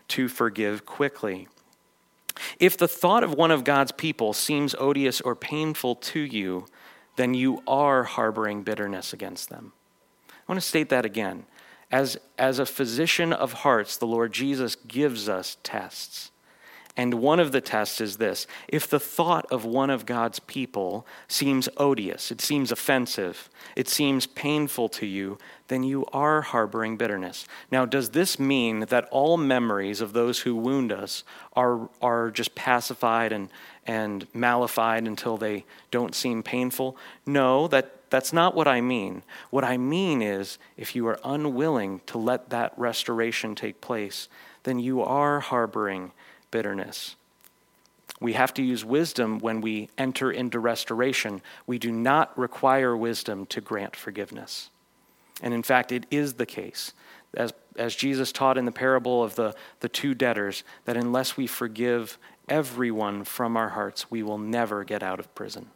[0.09, 1.47] to forgive quickly.
[2.59, 6.65] If the thought of one of God's people seems odious or painful to you,
[7.15, 9.71] then you are harboring bitterness against them.
[10.29, 11.45] I want to state that again.
[11.89, 16.31] As, as a physician of hearts, the Lord Jesus gives us tests.
[16.97, 21.05] And one of the tests is this if the thought of one of God's people
[21.27, 27.47] seems odious, it seems offensive, it seems painful to you, then you are harboring bitterness.
[27.69, 32.55] Now, does this mean that all memories of those who wound us are, are just
[32.55, 33.49] pacified and,
[33.85, 36.95] and mallified until they don't seem painful?
[37.25, 39.23] No, that, that's not what I mean.
[39.49, 44.29] What I mean is if you are unwilling to let that restoration take place,
[44.63, 46.11] then you are harboring
[46.55, 47.17] bitterness.
[48.21, 51.41] We have to use wisdom when we enter into restoration.
[51.67, 54.69] We do not require wisdom to grant forgiveness.
[55.41, 56.93] And in fact, it is the case,
[57.33, 61.45] as, as Jesus taught in the parable of the, the two debtors, that unless we
[61.45, 65.71] forgive everyone from our hearts, we will never get out of prison.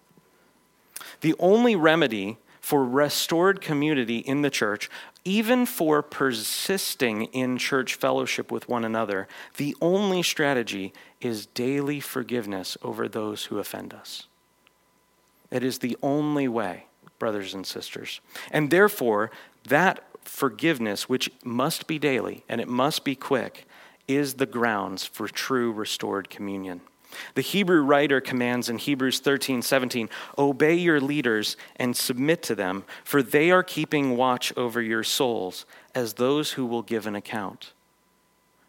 [1.20, 4.90] The only remedy for restored community in the church,
[5.26, 12.78] even for persisting in church fellowship with one another, the only strategy is daily forgiveness
[12.82, 14.28] over those who offend us.
[15.52, 16.86] It is the only way,
[17.18, 18.22] brothers and sisters.
[18.52, 19.32] And therefore,
[19.68, 23.68] that forgiveness, which must be daily and it must be quick,
[24.08, 26.82] is the grounds for true restored communion.
[27.36, 32.84] The Hebrew writer commands in Hebrews 13, 17, Obey your leaders and submit to them,
[33.04, 37.74] for they are keeping watch over your souls as those who will give an account.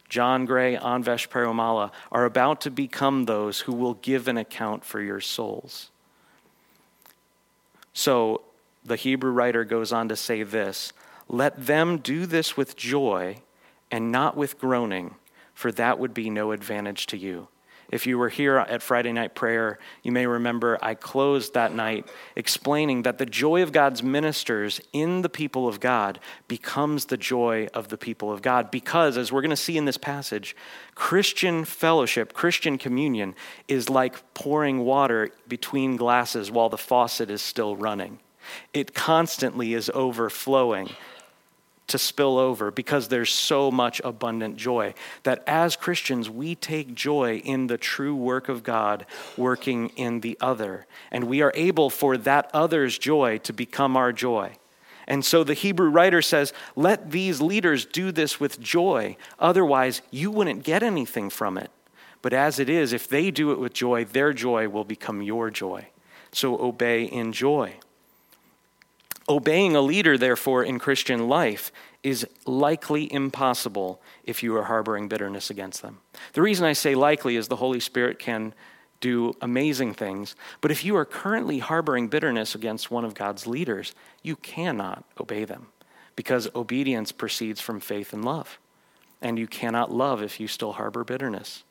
[0.08, 5.00] John Gray, Anvesh Perumallah are about to become those who will give an account for
[5.00, 5.90] your souls.
[7.92, 8.42] So
[8.84, 10.92] the Hebrew writer goes on to say this
[11.28, 13.38] Let them do this with joy
[13.90, 15.14] and not with groaning,
[15.54, 17.48] for that would be no advantage to you.
[17.90, 22.08] If you were here at Friday night prayer, you may remember I closed that night
[22.36, 27.68] explaining that the joy of God's ministers in the people of God becomes the joy
[27.74, 28.70] of the people of God.
[28.70, 30.54] Because, as we're going to see in this passage,
[30.94, 33.34] Christian fellowship, Christian communion,
[33.66, 38.20] is like pouring water between glasses while the faucet is still running.
[38.72, 40.90] It constantly is overflowing
[41.90, 44.94] to spill over because there's so much abundant joy.
[45.22, 50.36] That as Christians, we take joy in the true work of God working in the
[50.40, 50.86] other.
[51.10, 54.52] And we are able for that other's joy to become our joy.
[55.06, 59.16] And so the Hebrew writer says, let these leaders do this with joy.
[59.38, 61.70] Otherwise, you wouldn't get anything from it.
[62.22, 65.50] But as it is, if they do it with joy, their joy will become your
[65.50, 65.88] joy.
[66.32, 67.74] So obey in joy.
[69.30, 71.70] Obeying a leader, therefore, in Christian life
[72.02, 75.98] is likely impossible if you are harboring bitterness against them.
[76.32, 78.54] The reason I say likely is the Holy Spirit can
[79.00, 83.94] do amazing things, but if you are currently harboring bitterness against one of God's leaders,
[84.24, 85.68] you cannot obey them
[86.16, 88.58] because obedience proceeds from faith and love.
[89.22, 91.62] And you cannot love if you still harbor bitterness.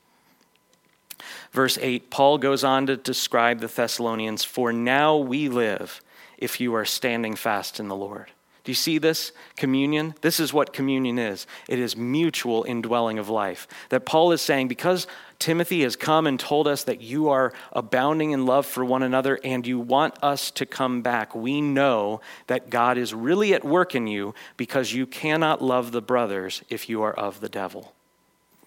[1.52, 6.00] Verse 8, Paul goes on to describe the Thessalonians, for now we live
[6.40, 8.30] if you are standing fast in the Lord.
[8.62, 10.14] Do you see this communion?
[10.20, 13.66] This is what communion is it is mutual indwelling of life.
[13.88, 15.06] That Paul is saying, because
[15.38, 19.38] Timothy has come and told us that you are abounding in love for one another
[19.42, 23.94] and you want us to come back, we know that God is really at work
[23.94, 27.94] in you because you cannot love the brothers if you are of the devil.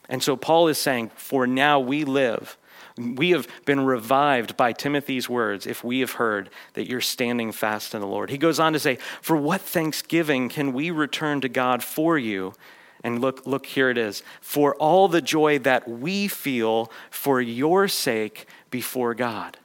[0.09, 2.57] And so Paul is saying, For now we live
[2.97, 7.95] we have been revived by Timothy's words if we have heard that you're standing fast
[7.95, 8.29] in the Lord.
[8.29, 12.53] He goes on to say, For what thanksgiving can we return to God for you?
[13.03, 14.23] And look, look, here it is.
[14.41, 19.57] For all the joy that we feel for your sake before God.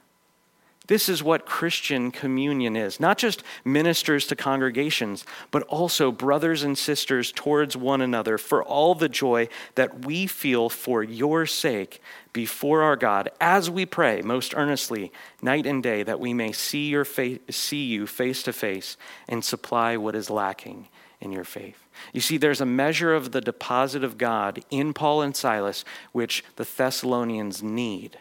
[0.89, 6.75] This is what Christian communion is not just ministers to congregations, but also brothers and
[6.75, 12.01] sisters towards one another for all the joy that we feel for your sake
[12.33, 15.11] before our God as we pray most earnestly
[15.43, 19.95] night and day that we may see, your see you face to face and supply
[19.95, 20.87] what is lacking
[21.21, 21.85] in your faith.
[22.13, 26.43] You see, there's a measure of the deposit of God in Paul and Silas which
[26.55, 28.17] the Thessalonians need.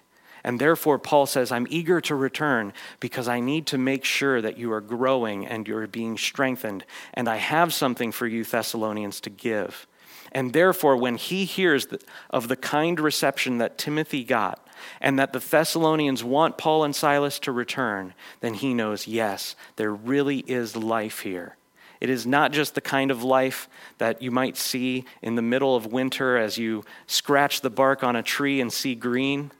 [0.48, 4.56] And therefore, Paul says, I'm eager to return because I need to make sure that
[4.56, 6.86] you are growing and you're being strengthened.
[7.12, 9.86] And I have something for you, Thessalonians, to give.
[10.32, 11.86] And therefore, when he hears
[12.30, 14.66] of the kind reception that Timothy got,
[15.02, 19.92] and that the Thessalonians want Paul and Silas to return, then he knows, yes, there
[19.92, 21.58] really is life here.
[22.00, 23.68] It is not just the kind of life
[23.98, 28.16] that you might see in the middle of winter as you scratch the bark on
[28.16, 29.50] a tree and see green.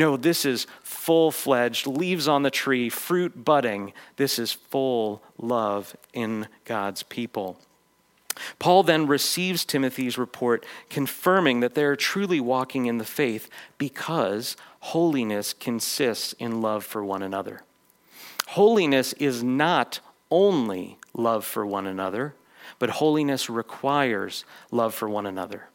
[0.00, 3.92] No, this is full fledged, leaves on the tree, fruit budding.
[4.16, 7.58] This is full love in God's people.
[8.58, 14.56] Paul then receives Timothy's report, confirming that they are truly walking in the faith because
[14.80, 17.62] holiness consists in love for one another.
[18.46, 22.34] Holiness is not only love for one another,
[22.78, 25.69] but holiness requires love for one another.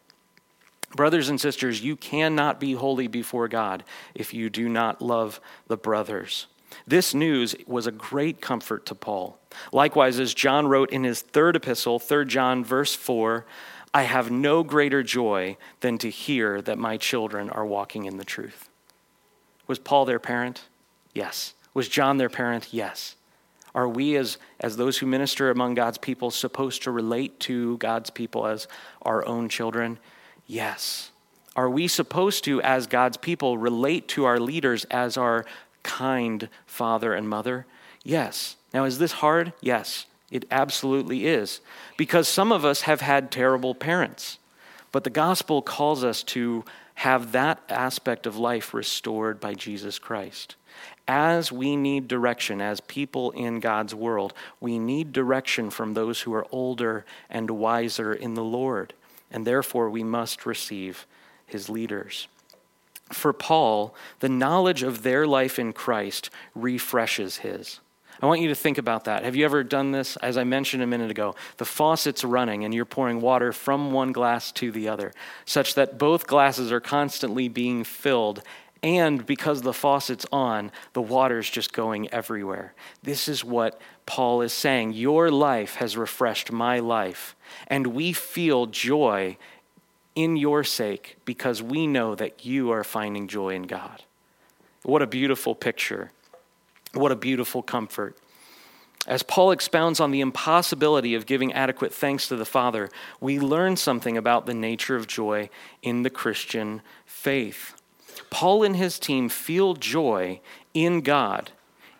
[0.95, 3.83] Brothers and sisters, you cannot be holy before God
[4.13, 6.47] if you do not love the brothers.
[6.87, 9.37] This news was a great comfort to Paul.
[9.73, 13.45] Likewise, as John wrote in his third epistle, 3 John, verse 4,
[13.93, 18.25] I have no greater joy than to hear that my children are walking in the
[18.25, 18.69] truth.
[19.67, 20.63] Was Paul their parent?
[21.13, 21.53] Yes.
[21.73, 22.73] Was John their parent?
[22.73, 23.15] Yes.
[23.73, 28.09] Are we, as, as those who minister among God's people, supposed to relate to God's
[28.09, 28.67] people as
[29.01, 29.97] our own children?
[30.47, 31.11] Yes.
[31.55, 35.45] Are we supposed to, as God's people, relate to our leaders as our
[35.83, 37.65] kind father and mother?
[38.03, 38.57] Yes.
[38.73, 39.53] Now, is this hard?
[39.61, 41.61] Yes, it absolutely is.
[41.97, 44.37] Because some of us have had terrible parents.
[44.91, 46.65] But the gospel calls us to
[46.95, 50.55] have that aspect of life restored by Jesus Christ.
[51.07, 56.33] As we need direction, as people in God's world, we need direction from those who
[56.33, 58.93] are older and wiser in the Lord
[59.31, 61.05] and therefore we must receive
[61.45, 62.27] his leaders.
[63.11, 67.79] For Paul, the knowledge of their life in Christ refreshes his.
[68.21, 69.23] I want you to think about that.
[69.23, 70.15] Have you ever done this?
[70.17, 74.13] As I mentioned a minute ago, the faucet's running and you're pouring water from one
[74.13, 75.11] glass to the other,
[75.43, 78.41] such that both glasses are constantly being filled.
[78.85, 82.75] And because the faucet's on, the water's just going everywhere.
[83.01, 84.93] This is what Paul is saying.
[84.93, 87.35] Your life has refreshed my life.
[87.65, 89.37] And we feel joy
[90.13, 94.03] in your sake because we know that you are finding joy in God.
[94.83, 96.11] What a beautiful picture.
[96.93, 98.15] What a beautiful comfort.
[99.07, 103.77] As Paul expounds on the impossibility of giving adequate thanks to the Father, we learn
[103.77, 105.49] something about the nature of joy
[105.81, 107.73] in the Christian faith.
[108.29, 110.39] Paul and his team feel joy
[110.73, 111.51] in God,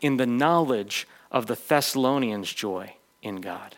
[0.01, 3.75] in the knowledge of the Thessalonians' joy in God.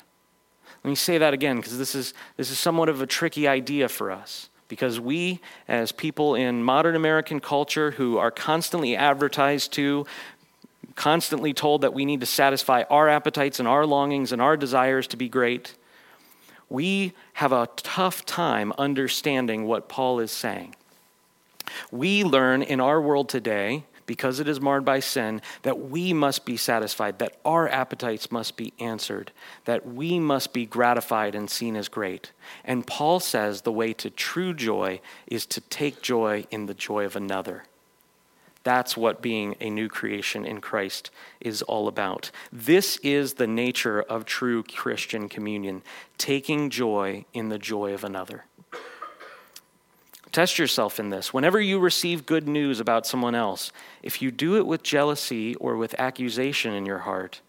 [0.83, 3.89] Let me say that again because this is, this is somewhat of a tricky idea
[3.89, 4.49] for us.
[4.67, 10.05] Because we, as people in modern American culture who are constantly advertised to
[10.95, 15.07] constantly told that we need to satisfy our appetites and our longings and our desires
[15.07, 15.75] to be great,
[16.69, 20.75] we have a tough time understanding what Paul is saying.
[21.91, 26.45] We learn in our world today, because it is marred by sin, that we must
[26.45, 29.31] be satisfied, that our appetites must be answered,
[29.65, 32.31] that we must be gratified and seen as great.
[32.63, 37.03] And Paul says the way to true joy is to take joy in the joy
[37.03, 37.65] of another.
[38.63, 41.09] That's what being a new creation in Christ
[41.39, 42.31] is all about.
[42.51, 45.83] This is the nature of true Christian communion
[46.17, 48.45] taking joy in the joy of another.
[50.37, 51.33] Test yourself in this.
[51.33, 53.71] Whenever you receive good news about someone else,
[54.03, 57.41] if you do it with jealousy or with accusation in your heart,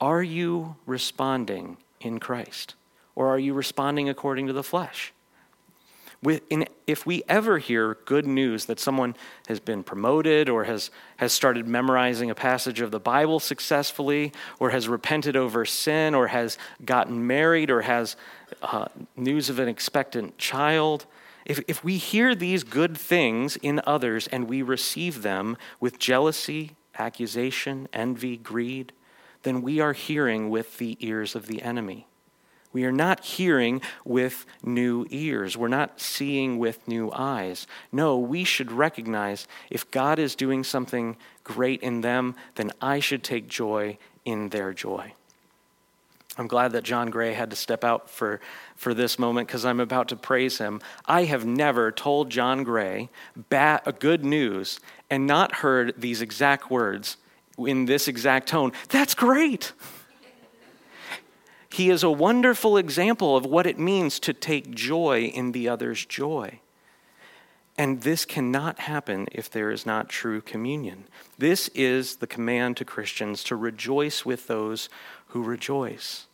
[0.00, 2.74] are you responding in Christ?
[3.14, 5.12] Or are you responding according to the flesh?
[6.88, 9.14] if we ever hear good news that someone
[9.46, 14.70] has been promoted or has, has started memorizing a passage of the Bible successfully or
[14.70, 18.16] has repented over sin or has gotten married or has
[18.62, 21.06] uh, news of an expectant child,
[21.48, 26.76] if, if we hear these good things in others and we receive them with jealousy,
[26.98, 28.92] accusation, envy, greed,
[29.42, 32.06] then we are hearing with the ears of the enemy.
[32.70, 35.56] We are not hearing with new ears.
[35.56, 37.66] We're not seeing with new eyes.
[37.90, 43.24] No, we should recognize if God is doing something great in them, then I should
[43.24, 43.96] take joy
[44.26, 45.14] in their joy.
[46.38, 48.40] I'm glad that John Gray had to step out for,
[48.76, 50.80] for this moment because I'm about to praise him.
[51.04, 53.10] I have never told John Gray
[53.98, 54.78] good news
[55.10, 57.16] and not heard these exact words
[57.58, 58.72] in this exact tone.
[58.88, 59.72] That's great.
[61.70, 66.06] He is a wonderful example of what it means to take joy in the other's
[66.06, 66.60] joy.
[67.76, 71.04] And this cannot happen if there is not true communion.
[71.36, 74.88] This is the command to Christians to rejoice with those
[75.28, 76.26] who rejoice,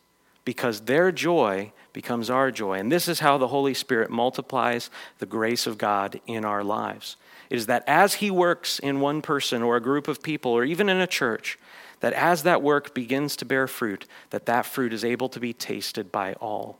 [0.45, 2.79] because their joy becomes our joy.
[2.79, 7.17] And this is how the Holy Spirit multiplies the grace of God in our lives.
[7.49, 10.63] It is that as He works in one person or a group of people or
[10.63, 11.57] even in a church,
[11.99, 15.53] that as that work begins to bear fruit, that that fruit is able to be
[15.53, 16.79] tasted by all.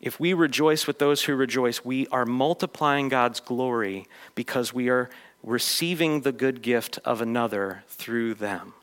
[0.00, 5.10] If we rejoice with those who rejoice, we are multiplying God's glory because we are
[5.42, 8.74] receiving the good gift of another through them.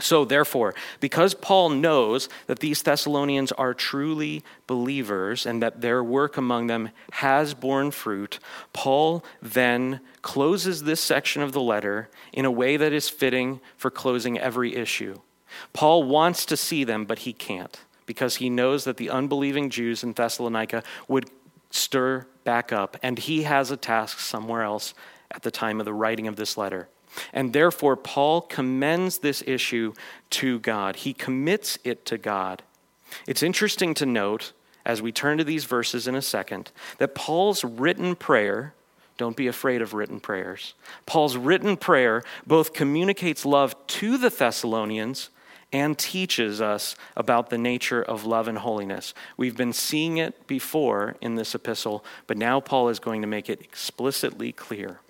[0.00, 6.36] So, therefore, because Paul knows that these Thessalonians are truly believers and that their work
[6.36, 8.40] among them has borne fruit,
[8.72, 13.88] Paul then closes this section of the letter in a way that is fitting for
[13.88, 15.20] closing every issue.
[15.72, 20.02] Paul wants to see them, but he can't because he knows that the unbelieving Jews
[20.02, 21.30] in Thessalonica would
[21.70, 24.94] stir back up, and he has a task somewhere else
[25.30, 26.88] at the time of the writing of this letter.
[27.32, 29.94] And therefore, Paul commends this issue
[30.30, 30.96] to God.
[30.96, 32.62] He commits it to God.
[33.26, 34.52] It's interesting to note,
[34.84, 38.74] as we turn to these verses in a second, that Paul's written prayer,
[39.16, 40.74] don't be afraid of written prayers,
[41.06, 45.30] Paul's written prayer both communicates love to the Thessalonians
[45.72, 49.12] and teaches us about the nature of love and holiness.
[49.36, 53.50] We've been seeing it before in this epistle, but now Paul is going to make
[53.50, 55.00] it explicitly clear.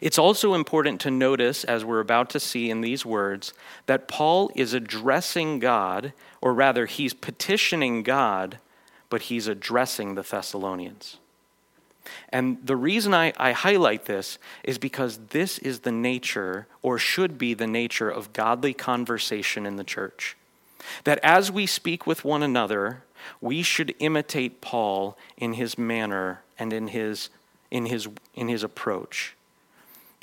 [0.00, 3.52] It's also important to notice, as we're about to see in these words,
[3.86, 8.58] that Paul is addressing God, or rather, he's petitioning God,
[9.10, 11.18] but he's addressing the Thessalonians.
[12.28, 17.38] And the reason I, I, highlight this is because this is the nature, or should
[17.38, 20.36] be the nature, of godly conversation in the church.
[21.04, 23.02] That as we speak with one another,
[23.40, 27.30] we should imitate Paul in his manner and in his
[27.74, 29.34] in his, in his approach.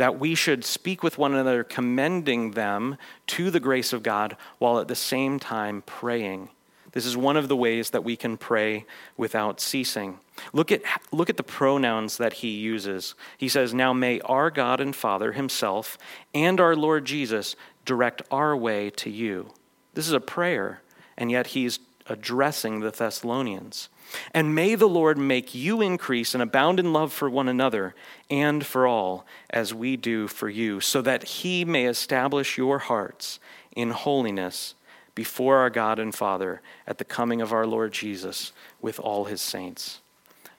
[0.01, 2.97] That we should speak with one another, commending them
[3.27, 6.49] to the grace of God, while at the same time praying.
[6.93, 10.17] This is one of the ways that we can pray without ceasing.
[10.53, 10.81] Look at,
[11.11, 13.13] look at the pronouns that he uses.
[13.37, 15.99] He says, Now may our God and Father himself
[16.33, 19.51] and our Lord Jesus direct our way to you.
[19.93, 20.81] This is a prayer,
[21.15, 21.77] and yet he's
[22.07, 23.87] addressing the Thessalonians.
[24.33, 27.95] And may the Lord make you increase and abound in love for one another
[28.29, 33.39] and for all, as we do for you, so that he may establish your hearts
[33.75, 34.75] in holiness
[35.15, 39.41] before our God and Father at the coming of our Lord Jesus with all his
[39.41, 40.01] saints.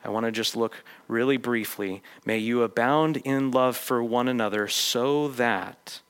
[0.05, 2.03] I want to just look really briefly.
[2.25, 6.01] May you abound in love for one another so that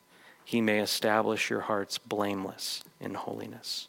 [0.45, 3.89] he may establish your hearts blameless in holiness.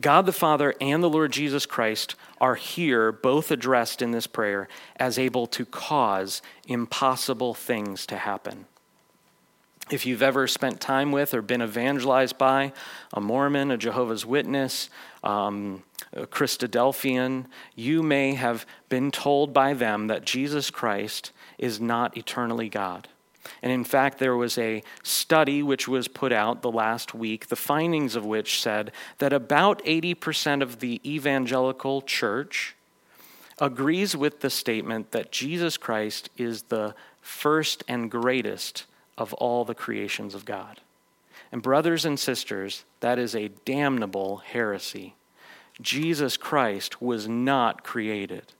[0.00, 4.68] God the Father and the Lord Jesus Christ are here, both addressed in this prayer,
[4.96, 8.66] as able to cause impossible things to happen.
[9.90, 12.72] If you've ever spent time with or been evangelized by
[13.12, 14.88] a Mormon, a Jehovah's Witness,
[15.22, 15.82] um,
[16.14, 22.70] a Christadelphian, you may have been told by them that Jesus Christ is not eternally
[22.70, 23.08] God.
[23.62, 27.56] And in fact, there was a study which was put out the last week, the
[27.56, 32.74] findings of which said that about 80% of the evangelical church
[33.58, 38.84] agrees with the statement that Jesus Christ is the first and greatest
[39.16, 40.80] of all the creations of God.
[41.52, 45.14] And, brothers and sisters, that is a damnable heresy.
[45.80, 48.52] Jesus Christ was not created.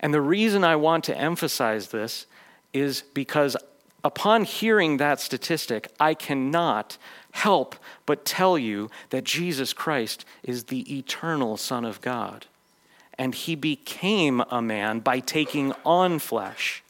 [0.00, 2.26] And the reason I want to emphasize this
[2.72, 3.56] is because
[4.04, 6.98] upon hearing that statistic, I cannot
[7.32, 12.46] help but tell you that Jesus Christ is the eternal Son of God.
[13.18, 16.82] And he became a man by taking on flesh.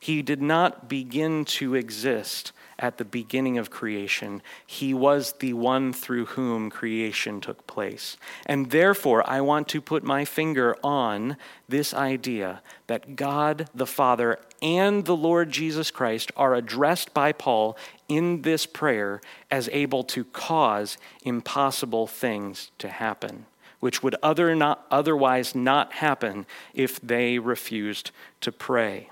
[0.00, 4.40] He did not begin to exist at the beginning of creation.
[4.66, 8.16] He was the one through whom creation took place.
[8.46, 11.36] And therefore, I want to put my finger on
[11.68, 17.76] this idea that God the Father and the Lord Jesus Christ are addressed by Paul
[18.08, 19.20] in this prayer
[19.50, 23.46] as able to cause impossible things to happen.
[23.80, 28.10] Which would other not, otherwise not happen if they refused
[28.40, 29.10] to pray.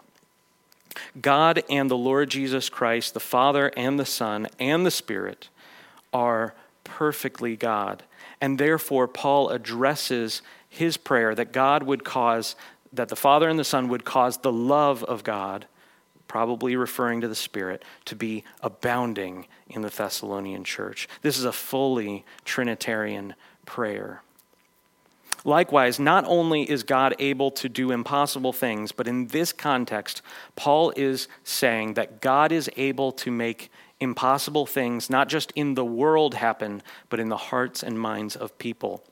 [1.20, 5.48] God and the Lord Jesus Christ, the Father and the Son and the Spirit,
[6.12, 8.02] are perfectly God.
[8.40, 12.54] And therefore, Paul addresses his prayer that God would cause,
[12.92, 15.66] that the Father and the Son would cause the love of God,
[16.28, 21.08] probably referring to the Spirit, to be abounding in the Thessalonian church.
[21.22, 23.34] This is a fully Trinitarian
[23.64, 24.22] prayer.
[25.44, 30.22] Likewise, not only is God able to do impossible things, but in this context,
[30.56, 33.70] Paul is saying that God is able to make
[34.00, 38.58] impossible things not just in the world happen, but in the hearts and minds of
[38.58, 39.04] people.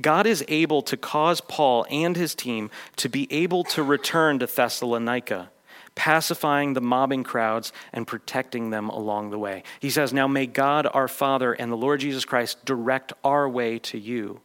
[0.00, 4.46] God is able to cause Paul and his team to be able to return to
[4.46, 5.50] Thessalonica,
[5.94, 9.62] pacifying the mobbing crowds and protecting them along the way.
[9.80, 13.78] He says, Now may God our Father and the Lord Jesus Christ direct our way
[13.80, 14.40] to you.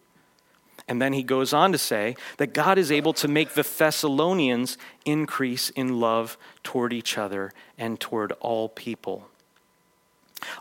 [0.88, 4.78] And then he goes on to say that God is able to make the Thessalonians
[5.06, 9.28] increase in love toward each other and toward all people.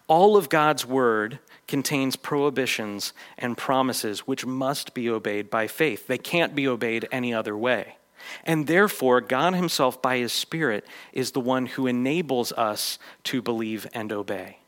[0.06, 6.06] All of God's word contains prohibitions and promises which must be obeyed by faith.
[6.06, 7.96] They can't be obeyed any other way.
[8.44, 13.86] And therefore, God Himself, by His Spirit, is the one who enables us to believe
[13.92, 14.58] and obey.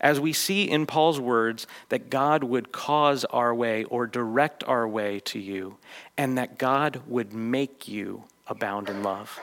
[0.00, 4.86] As we see in Paul's words that God would cause our way or direct our
[4.86, 5.76] way to you,
[6.16, 9.40] and that God would make you abound in love.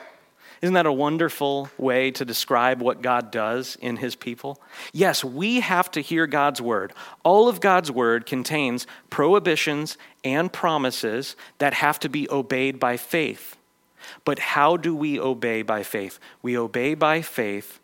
[0.62, 4.60] Isn't that a wonderful way to describe what God does in his people?
[4.92, 6.92] Yes, we have to hear God's word.
[7.24, 13.56] All of God's word contains prohibitions and promises that have to be obeyed by faith.
[14.24, 16.18] But how do we obey by faith?
[16.40, 17.80] We obey by faith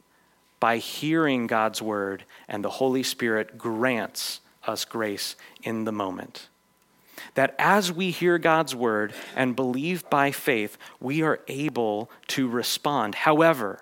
[0.62, 5.34] by hearing God's word, and the Holy Spirit grants us grace
[5.64, 6.48] in the moment.
[7.34, 13.16] That as we hear God's word and believe by faith, we are able to respond.
[13.16, 13.80] However,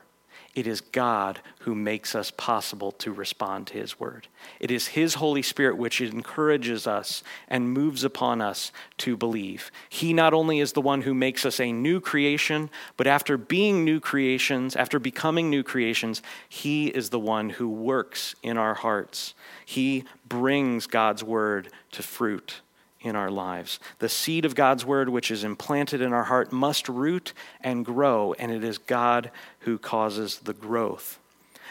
[0.54, 4.26] it is God who makes us possible to respond to His word.
[4.58, 9.70] It is His Holy Spirit which encourages us and moves upon us to believe.
[9.88, 13.84] He not only is the one who makes us a new creation, but after being
[13.84, 19.34] new creations, after becoming new creations, He is the one who works in our hearts.
[19.64, 22.60] He brings God's word to fruit
[23.00, 23.80] in our lives.
[23.98, 28.34] The seed of God's word, which is implanted in our heart, must root and grow,
[28.34, 29.30] and it is God
[29.60, 31.18] who causes the growth.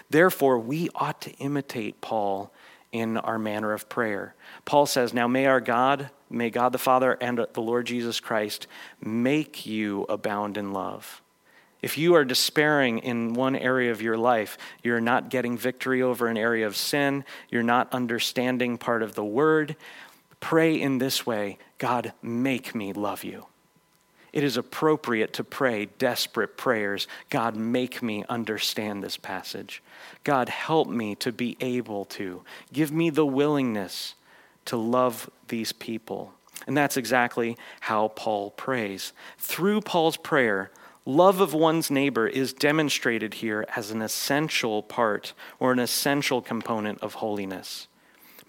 [0.10, 2.52] Therefore, we ought to imitate Paul
[2.92, 4.34] in our manner of prayer.
[4.66, 8.68] Paul says, Now may our God, may God the Father and the Lord Jesus Christ
[9.02, 11.22] make you abound in love.
[11.82, 16.28] If you are despairing in one area of your life, you're not getting victory over
[16.28, 19.78] an area of sin, you're not understanding part of the word,
[20.40, 23.46] pray in this way God, make me love you.
[24.32, 27.08] It is appropriate to pray desperate prayers.
[27.30, 29.82] God, make me understand this passage.
[30.24, 32.44] God, help me to be able to.
[32.72, 34.14] Give me the willingness
[34.66, 36.34] to love these people.
[36.68, 39.14] And that's exactly how Paul prays.
[39.38, 40.70] Through Paul's prayer,
[41.06, 47.02] love of one's neighbor is demonstrated here as an essential part or an essential component
[47.02, 47.88] of holiness.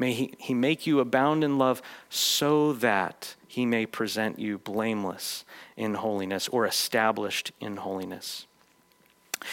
[0.00, 5.44] May he, he make you abound in love so that he may present you blameless
[5.76, 8.46] in holiness or established in holiness.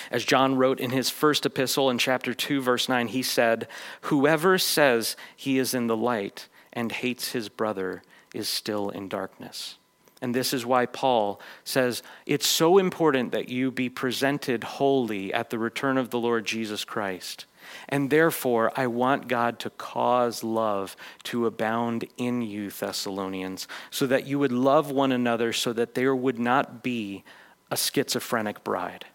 [0.09, 3.67] As John wrote in his first epistle in chapter 2, verse 9, he said,
[4.03, 8.01] Whoever says he is in the light and hates his brother
[8.33, 9.77] is still in darkness.
[10.21, 15.49] And this is why Paul says it's so important that you be presented holy at
[15.49, 17.45] the return of the Lord Jesus Christ.
[17.89, 24.28] And therefore, I want God to cause love to abound in you, Thessalonians, so that
[24.28, 27.24] you would love one another, so that there would not be
[27.72, 29.05] a schizophrenic bride.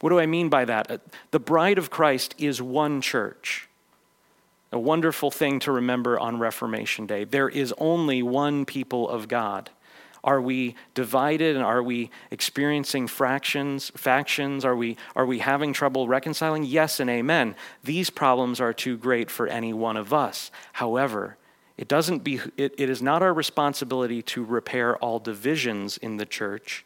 [0.00, 1.02] What do I mean by that?
[1.30, 3.68] The bride of Christ is one church.
[4.72, 7.24] A wonderful thing to remember on Reformation Day.
[7.24, 9.70] There is only one people of God.
[10.22, 14.64] Are we divided and are we experiencing fractions, factions?
[14.64, 16.64] Are we, are we having trouble reconciling?
[16.64, 17.56] Yes and amen.
[17.82, 20.50] These problems are too great for any one of us.
[20.74, 21.36] However,
[21.78, 26.26] it, doesn't be, it, it is not our responsibility to repair all divisions in the
[26.26, 26.84] church.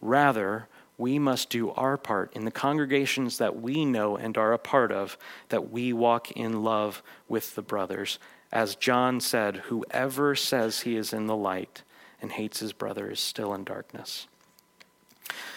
[0.00, 4.58] Rather, we must do our part in the congregations that we know and are a
[4.58, 5.18] part of,
[5.48, 8.18] that we walk in love with the brothers.
[8.52, 11.82] As John said, whoever says he is in the light
[12.20, 14.26] and hates his brother is still in darkness.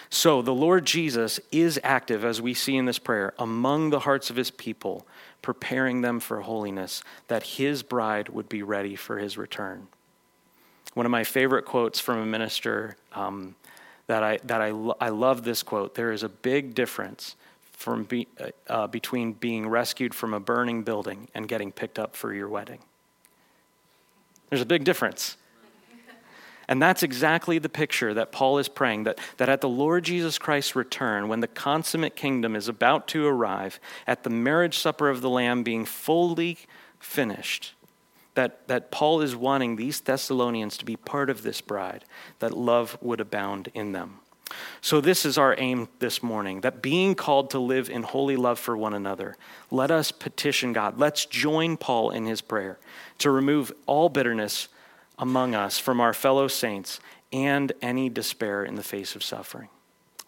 [0.10, 4.30] So the Lord Jesus is active, as we see in this prayer, among the hearts
[4.30, 5.08] of his people,
[5.42, 9.88] preparing them for holiness, that his bride would be ready for his return.
[10.94, 13.56] One of my favorite quotes from a minister um,
[14.06, 14.68] that, I, that I,
[15.02, 17.36] I love this quote there is a big difference
[17.72, 22.16] from be, uh, uh, between being rescued from a burning building and getting picked up
[22.16, 22.80] for your wedding.
[24.50, 25.38] There's a big difference.
[26.68, 30.38] And that's exactly the picture that Paul is praying that, that at the Lord Jesus
[30.38, 35.22] Christ's return, when the consummate kingdom is about to arrive, at the marriage supper of
[35.22, 36.58] the Lamb being fully
[37.00, 37.74] finished,
[38.36, 42.06] that, that Paul is wanting these Thessalonians to be part of this bride,
[42.40, 44.20] that love would abound in them.
[44.82, 48.60] So, this is our aim this morning that being called to live in holy love
[48.60, 49.36] for one another,
[49.72, 51.00] let us petition God.
[51.00, 52.78] Let's join Paul in his prayer
[53.20, 54.68] to remove all bitterness
[55.18, 57.00] among us from our fellow saints
[57.32, 59.70] and any despair in the face of suffering.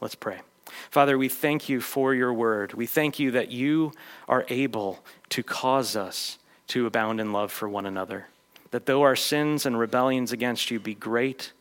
[0.01, 0.41] Let's pray.
[0.89, 2.73] Father, we thank you for your word.
[2.73, 3.93] We thank you that you
[4.27, 8.27] are able to cause us to abound in love for one another.
[8.71, 11.53] That though our sins and rebellions against you be great,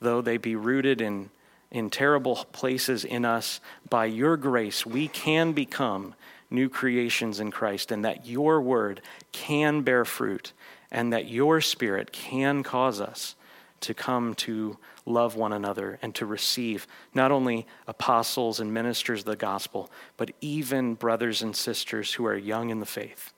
[0.00, 1.30] though they be rooted in,
[1.70, 6.14] in terrible places in us, by your grace we can become
[6.50, 9.00] new creations in Christ, and that your word
[9.32, 10.52] can bear fruit
[10.92, 13.34] and that your spirit can cause us
[13.80, 19.26] to come to love one another and to receive not only apostles and ministers of
[19.26, 23.32] the gospel, but even brothers and sisters who are young in the faith.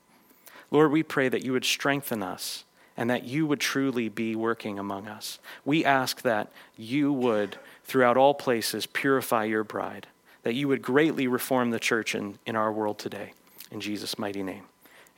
[0.69, 2.65] Lord, we pray that you would strengthen us
[2.97, 5.39] and that you would truly be working among us.
[5.63, 10.07] We ask that you would, throughout all places, purify your bride,
[10.43, 13.33] that you would greatly reform the church in, in our world today.
[13.71, 14.65] In Jesus' mighty name,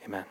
[0.04, 0.24] amen.